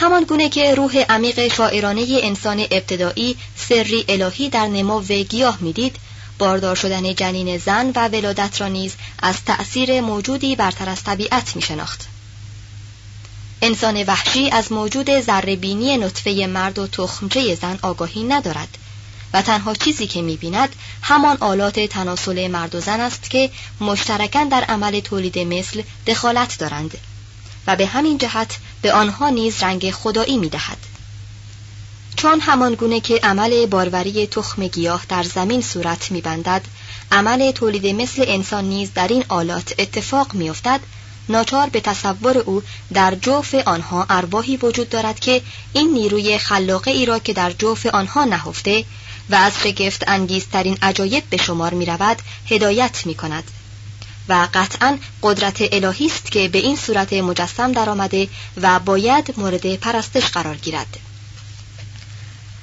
همان 0.00 0.24
گونه 0.24 0.48
که 0.48 0.74
روح 0.74 0.98
عمیق 0.98 1.54
شاعرانه 1.54 2.06
انسان 2.08 2.60
ابتدایی 2.70 3.36
سری 3.56 4.04
الهی 4.08 4.48
در 4.48 4.66
نمو 4.66 5.02
گیاه 5.02 5.58
می‌دید 5.60 5.96
باردار 6.38 6.76
شدن 6.76 7.14
جنین 7.14 7.58
زن 7.58 7.92
و 7.94 8.08
ولادت 8.08 8.60
را 8.60 8.68
نیز 8.68 8.94
از 9.22 9.44
تأثیر 9.44 10.00
موجودی 10.00 10.56
برتر 10.56 10.88
از 10.88 11.04
طبیعت 11.04 11.56
می 11.56 11.62
شناخت. 11.62 12.08
انسان 13.62 14.02
وحشی 14.02 14.50
از 14.50 14.72
موجود 14.72 15.20
ذربینی 15.20 15.96
نطفه 15.96 16.46
مرد 16.46 16.78
و 16.78 16.86
تخمچه 16.86 17.54
زن 17.54 17.78
آگاهی 17.82 18.22
ندارد 18.22 18.78
و 19.32 19.42
تنها 19.42 19.74
چیزی 19.74 20.06
که 20.06 20.22
می 20.22 20.36
بیند 20.36 20.74
همان 21.02 21.36
آلات 21.40 21.80
تناسل 21.80 22.48
مرد 22.48 22.74
و 22.74 22.80
زن 22.80 23.00
است 23.00 23.30
که 23.30 23.50
مشترکاً 23.80 24.44
در 24.44 24.64
عمل 24.64 25.00
تولید 25.00 25.38
مثل 25.38 25.82
دخالت 26.06 26.58
دارند 26.58 26.98
و 27.68 27.76
به 27.76 27.86
همین 27.86 28.18
جهت 28.18 28.56
به 28.82 28.92
آنها 28.92 29.28
نیز 29.28 29.62
رنگ 29.62 29.90
خدایی 29.90 30.38
می 30.38 30.48
دهد. 30.48 30.78
چون 32.16 32.40
همان 32.40 32.74
گونه 32.74 33.00
که 33.00 33.20
عمل 33.22 33.66
باروری 33.66 34.26
تخم 34.26 34.66
گیاه 34.66 35.04
در 35.08 35.22
زمین 35.22 35.62
صورت 35.62 36.10
میبندد 36.10 36.62
عمل 37.12 37.50
تولید 37.50 37.86
مثل 37.86 38.24
انسان 38.28 38.64
نیز 38.64 38.90
در 38.94 39.08
این 39.08 39.24
آلات 39.28 39.74
اتفاق 39.78 40.34
میافتد 40.34 40.80
ناچار 41.28 41.68
به 41.68 41.80
تصور 41.80 42.38
او 42.38 42.62
در 42.94 43.14
جوف 43.14 43.54
آنها 43.54 44.06
ارواحی 44.10 44.56
وجود 44.56 44.88
دارد 44.88 45.20
که 45.20 45.42
این 45.72 45.92
نیروی 45.92 46.38
خلاقه 46.38 46.90
ای 46.90 47.06
را 47.06 47.18
که 47.18 47.32
در 47.32 47.50
جوف 47.50 47.86
آنها 47.86 48.24
نهفته 48.24 48.84
و 49.30 49.34
از 49.34 49.52
شگفت 49.62 50.04
انگیزترین 50.06 50.78
عجایب 50.82 51.24
به 51.30 51.36
شمار 51.36 51.74
می 51.74 51.86
رود 51.86 52.18
هدایت 52.50 53.06
می 53.06 53.14
کند 53.14 53.44
و 54.28 54.48
قطعا 54.54 54.98
قدرت 55.22 55.56
الهی 55.72 56.06
است 56.06 56.32
که 56.32 56.48
به 56.48 56.58
این 56.58 56.76
صورت 56.76 57.12
مجسم 57.12 57.72
درآمده 57.72 58.28
و 58.62 58.78
باید 58.78 59.34
مورد 59.36 59.76
پرستش 59.76 60.24
قرار 60.24 60.56
گیرد 60.56 60.96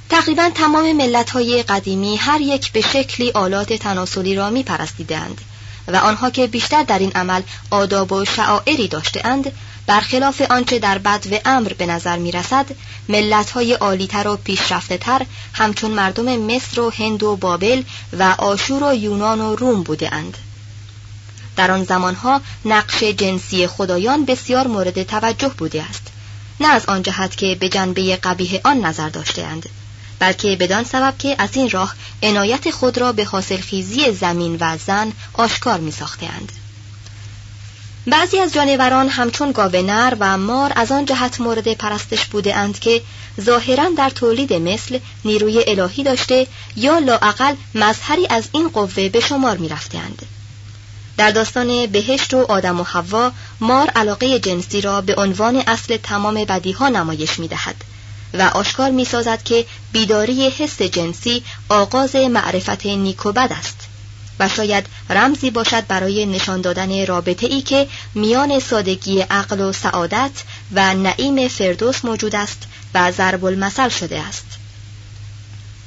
تقریبا 0.09 0.49
تمام 0.55 0.93
ملت 0.93 1.29
های 1.29 1.63
قدیمی 1.63 2.15
هر 2.17 2.41
یک 2.41 2.71
به 2.71 2.81
شکلی 2.81 3.31
آلات 3.31 3.73
تناسلی 3.73 4.35
را 4.35 4.49
می 4.49 4.63
پرستیدند 4.63 5.41
و 5.87 5.95
آنها 5.95 6.29
که 6.29 6.47
بیشتر 6.47 6.83
در 6.83 6.99
این 6.99 7.11
عمل 7.11 7.41
آداب 7.71 8.11
و 8.11 8.25
شعائری 8.25 8.87
داشتهاند 8.87 9.51
برخلاف 9.87 10.41
آنچه 10.41 10.79
در 10.79 10.97
بد 10.97 11.27
و 11.31 11.39
امر 11.45 11.73
به 11.73 11.85
نظر 11.85 12.17
می 12.17 12.31
رسد 12.31 12.65
ملت 13.09 13.51
های 13.51 13.77
و 14.25 14.35
پیشرفته 14.35 14.97
تر 14.97 15.25
همچون 15.53 15.91
مردم 15.91 16.37
مصر 16.37 16.81
و 16.81 16.89
هند 16.89 17.23
و 17.23 17.35
بابل 17.35 17.83
و 18.19 18.35
آشور 18.37 18.83
و 18.83 18.95
یونان 18.95 19.41
و 19.41 19.55
روم 19.55 19.83
بوده 19.83 20.13
اند. 20.13 20.37
در 21.55 21.71
آن 21.71 21.83
زمانها 21.83 22.41
نقش 22.65 23.03
جنسی 23.03 23.67
خدایان 23.67 24.25
بسیار 24.25 24.67
مورد 24.67 25.03
توجه 25.03 25.51
بوده 25.57 25.83
است 25.83 26.07
نه 26.59 26.67
از 26.67 26.85
آن 26.85 27.03
جهت 27.03 27.37
که 27.37 27.57
به 27.59 27.69
جنبه 27.69 28.15
قبیه 28.15 28.61
آن 28.63 28.85
نظر 28.85 29.09
داشتهاند 29.09 29.69
بلکه 30.19 30.57
بدان 30.59 30.83
سبب 30.83 31.13
که 31.17 31.35
از 31.39 31.49
این 31.53 31.69
راه 31.69 31.95
عنایت 32.23 32.69
خود 32.71 32.97
را 32.97 33.11
به 33.11 33.25
حاصلخیزی 33.25 34.11
زمین 34.11 34.57
و 34.59 34.77
زن 34.77 35.11
آشکار 35.33 35.79
می 35.79 35.91
ساختهاند. 35.91 36.51
بعضی 38.07 38.39
از 38.39 38.53
جانوران 38.53 39.09
همچون 39.09 39.51
گاو 39.51 39.75
نر 39.75 40.17
و 40.19 40.37
مار 40.37 40.71
از 40.75 40.91
آن 40.91 41.05
جهت 41.05 41.41
مورد 41.41 41.73
پرستش 41.73 42.25
بوده 42.25 42.55
اند 42.55 42.79
که 42.79 43.01
ظاهرا 43.41 43.89
در 43.97 44.09
تولید 44.09 44.53
مثل 44.53 44.99
نیروی 45.25 45.63
الهی 45.67 46.03
داشته 46.03 46.47
یا 46.75 46.99
لاعقل 46.99 47.55
مظهری 47.75 48.27
از 48.29 48.49
این 48.51 48.69
قوه 48.69 49.09
به 49.09 49.19
شمار 49.19 49.57
می 49.57 49.69
رفتند. 49.69 50.21
در 51.17 51.31
داستان 51.31 51.85
بهشت 51.85 52.33
و 52.33 52.45
آدم 52.49 52.79
و 52.79 52.83
حوا 52.83 53.31
مار 53.59 53.89
علاقه 53.89 54.39
جنسی 54.39 54.81
را 54.81 55.01
به 55.01 55.15
عنوان 55.15 55.63
اصل 55.67 55.97
تمام 55.97 56.33
بدیها 56.33 56.89
نمایش 56.89 57.39
می 57.39 57.47
دهد 57.47 57.75
و 58.33 58.41
آشکار 58.41 58.91
می 58.91 59.05
سازد 59.05 59.43
که 59.43 59.65
بیداری 59.91 60.49
حس 60.49 60.81
جنسی 60.81 61.43
آغاز 61.69 62.15
معرفت 62.15 62.85
نیک 62.85 63.25
و 63.25 63.31
بد 63.31 63.53
است 63.59 63.77
و 64.39 64.49
شاید 64.49 64.85
رمزی 65.09 65.51
باشد 65.51 65.87
برای 65.87 66.25
نشان 66.25 66.61
دادن 66.61 67.05
رابطه 67.05 67.47
ای 67.47 67.61
که 67.61 67.87
میان 68.15 68.59
سادگی 68.59 69.21
عقل 69.21 69.61
و 69.61 69.73
سعادت 69.73 70.31
و 70.71 70.93
نعیم 70.93 71.47
فردوس 71.47 72.05
موجود 72.05 72.35
است 72.35 72.63
و 72.93 73.11
ضرب 73.11 73.45
المثل 73.45 73.89
شده 73.89 74.19
است. 74.19 74.45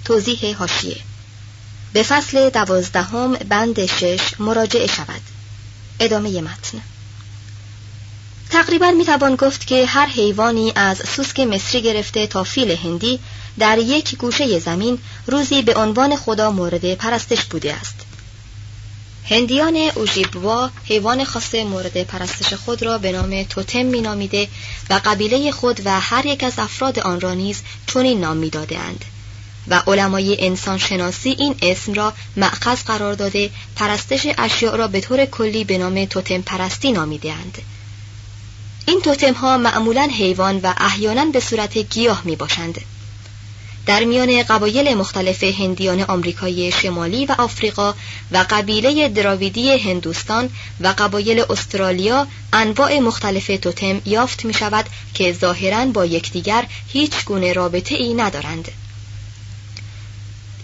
توضیح 0.05 0.57
هاشیه 0.57 0.97
به 1.93 2.03
فصل 2.03 2.51
دوازدهم 2.51 3.35
بند 3.35 3.87
شش 3.87 4.21
مراجعه 4.39 4.87
شود. 4.87 5.21
ادامه 6.01 6.41
متن. 6.41 6.83
تقریبا 8.51 8.91
می‌توان 8.91 9.37
گفت 9.37 9.67
که 9.67 9.87
هر 9.87 10.07
حیوانی 10.07 10.73
از 10.75 11.03
سوسک 11.17 11.41
مصری 11.41 11.83
گرفته 11.83 12.27
تا 12.27 12.45
فیل 12.45 12.71
هندی 12.71 13.19
در 13.59 13.79
یک 13.79 14.17
گوشه 14.17 14.59
زمین 14.59 14.99
روزی 15.27 15.63
به 15.63 15.75
عنوان 15.75 16.17
خدا 16.17 16.51
مورد 16.51 16.95
پرستش 16.95 17.45
بوده 17.45 17.75
است. 17.75 17.95
هندیان 19.31 19.77
اوژیبوا 19.95 20.71
حیوان 20.85 21.25
خاص 21.25 21.55
مورد 21.55 22.03
پرستش 22.03 22.55
خود 22.55 22.83
را 22.83 22.99
به 22.99 23.13
نام 23.13 23.43
توتم 23.43 23.83
مینامیده 23.83 24.49
و 24.91 25.01
قبیله 25.05 25.51
خود 25.53 25.81
و 25.85 26.01
هر 26.01 26.27
یک 26.27 26.45
از 26.45 26.53
افراد 26.59 26.99
آن 26.99 27.21
را 27.21 27.35
نیز 27.35 27.63
چنین 27.87 28.21
نام 28.21 28.37
میدادهاند. 28.37 29.05
و 29.71 29.83
علمای 29.87 30.47
انسان 30.47 30.79
شناسی 30.79 31.37
این 31.39 31.55
اسم 31.63 31.93
را 31.93 32.13
معخذ 32.37 32.83
قرار 32.83 33.15
داده 33.15 33.51
پرستش 33.77 34.27
اشیاء 34.39 34.77
را 34.77 34.89
به 34.89 35.01
طور 35.01 35.25
کلی 35.25 35.65
به 35.65 35.79
نام 35.79 36.05
توتم 36.05 36.41
پرستی 36.41 36.93
نامیدهاند. 36.93 37.59
این 38.87 39.01
توتم 39.01 39.33
ها 39.33 39.59
معمولا 39.59 40.09
حیوان 40.19 40.61
و 40.63 40.75
احیانا 40.77 41.25
به 41.25 41.41
صورت 41.41 41.79
گیاه 41.79 42.23
می 42.25 42.37
باشند. 42.37 42.81
در 43.87 44.05
میان 44.05 44.43
قبایل 44.43 44.95
مختلف 44.95 45.45
هندیان 45.45 46.01
آمریکای 46.01 46.73
شمالی 46.73 47.27
و 47.27 47.35
آفریقا 47.39 47.95
و 48.33 48.47
قبیله 48.51 49.09
دراویدی 49.09 49.79
هندوستان 49.79 50.51
و 50.81 50.95
قبایل 50.99 51.45
استرالیا 51.51 52.27
انواع 52.53 52.99
مختلف 52.99 53.47
توتم 53.63 54.01
یافت 54.05 54.45
می 54.45 54.55
شود 54.55 54.87
که 55.15 55.33
ظاهرا 55.33 55.87
با 55.87 56.07
یکدیگر 56.07 56.65
هیچ 56.89 57.25
گونه 57.25 57.53
رابطه 57.53 57.95
ای 57.95 58.15
ندارند. 58.15 58.69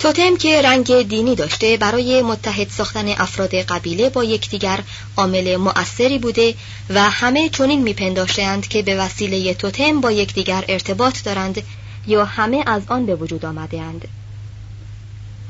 توتم 0.05 0.37
که 0.37 0.63
رنگ 0.63 1.03
دینی 1.09 1.35
داشته 1.35 1.77
برای 1.77 2.23
متحد 2.23 2.69
ساختن 2.69 3.09
افراد 3.09 3.55
قبیله 3.55 4.11
با 4.11 4.25
یکدیگر 4.25 4.81
عامل 5.17 5.57
مؤثری 5.57 6.19
بوده 6.19 6.55
و 6.91 7.11
همه 7.11 7.49
چنین 7.49 7.83
میپنداشتند 7.83 8.69
که 8.69 8.83
به 8.83 8.97
وسیله 8.97 9.55
توتم 9.55 10.01
با 10.01 10.13
یکدیگر 10.13 10.65
ارتباط 10.69 11.25
دارند 11.25 11.63
یا 12.07 12.25
همه 12.25 12.63
از 12.67 12.83
آن 12.87 13.07
به 13.07 13.15
وجود 13.15 13.45
آمده 13.45 13.81
اند. 13.81 14.09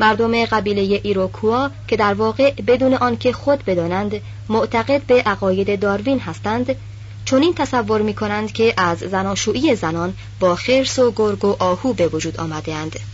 مردم 0.01 0.45
قبیله 0.45 1.01
ایروکوا 1.03 1.71
که 1.88 1.97
در 1.97 2.14
واقع 2.14 2.51
بدون 2.51 2.95
آنکه 2.95 3.33
خود 3.33 3.64
بدانند 3.64 4.21
معتقد 4.49 5.03
به 5.03 5.23
عقاید 5.23 5.81
داروین 5.81 6.21
هستند 6.21 6.77
چنین 7.25 7.55
تصور 7.55 8.03
می 8.03 8.14
کنند 8.14 8.53
که 8.53 8.75
از 8.77 8.99
زناشویی 8.99 9.77
زنان 9.77 10.14
با 10.40 10.57
خرس 10.57 10.99
و 10.99 11.12
گرگ 11.17 11.45
و 11.45 11.57
آهو 11.59 11.93
به 11.93 12.09
وجود 12.09 12.37
آمده 12.37 12.75
اند. 12.75 13.13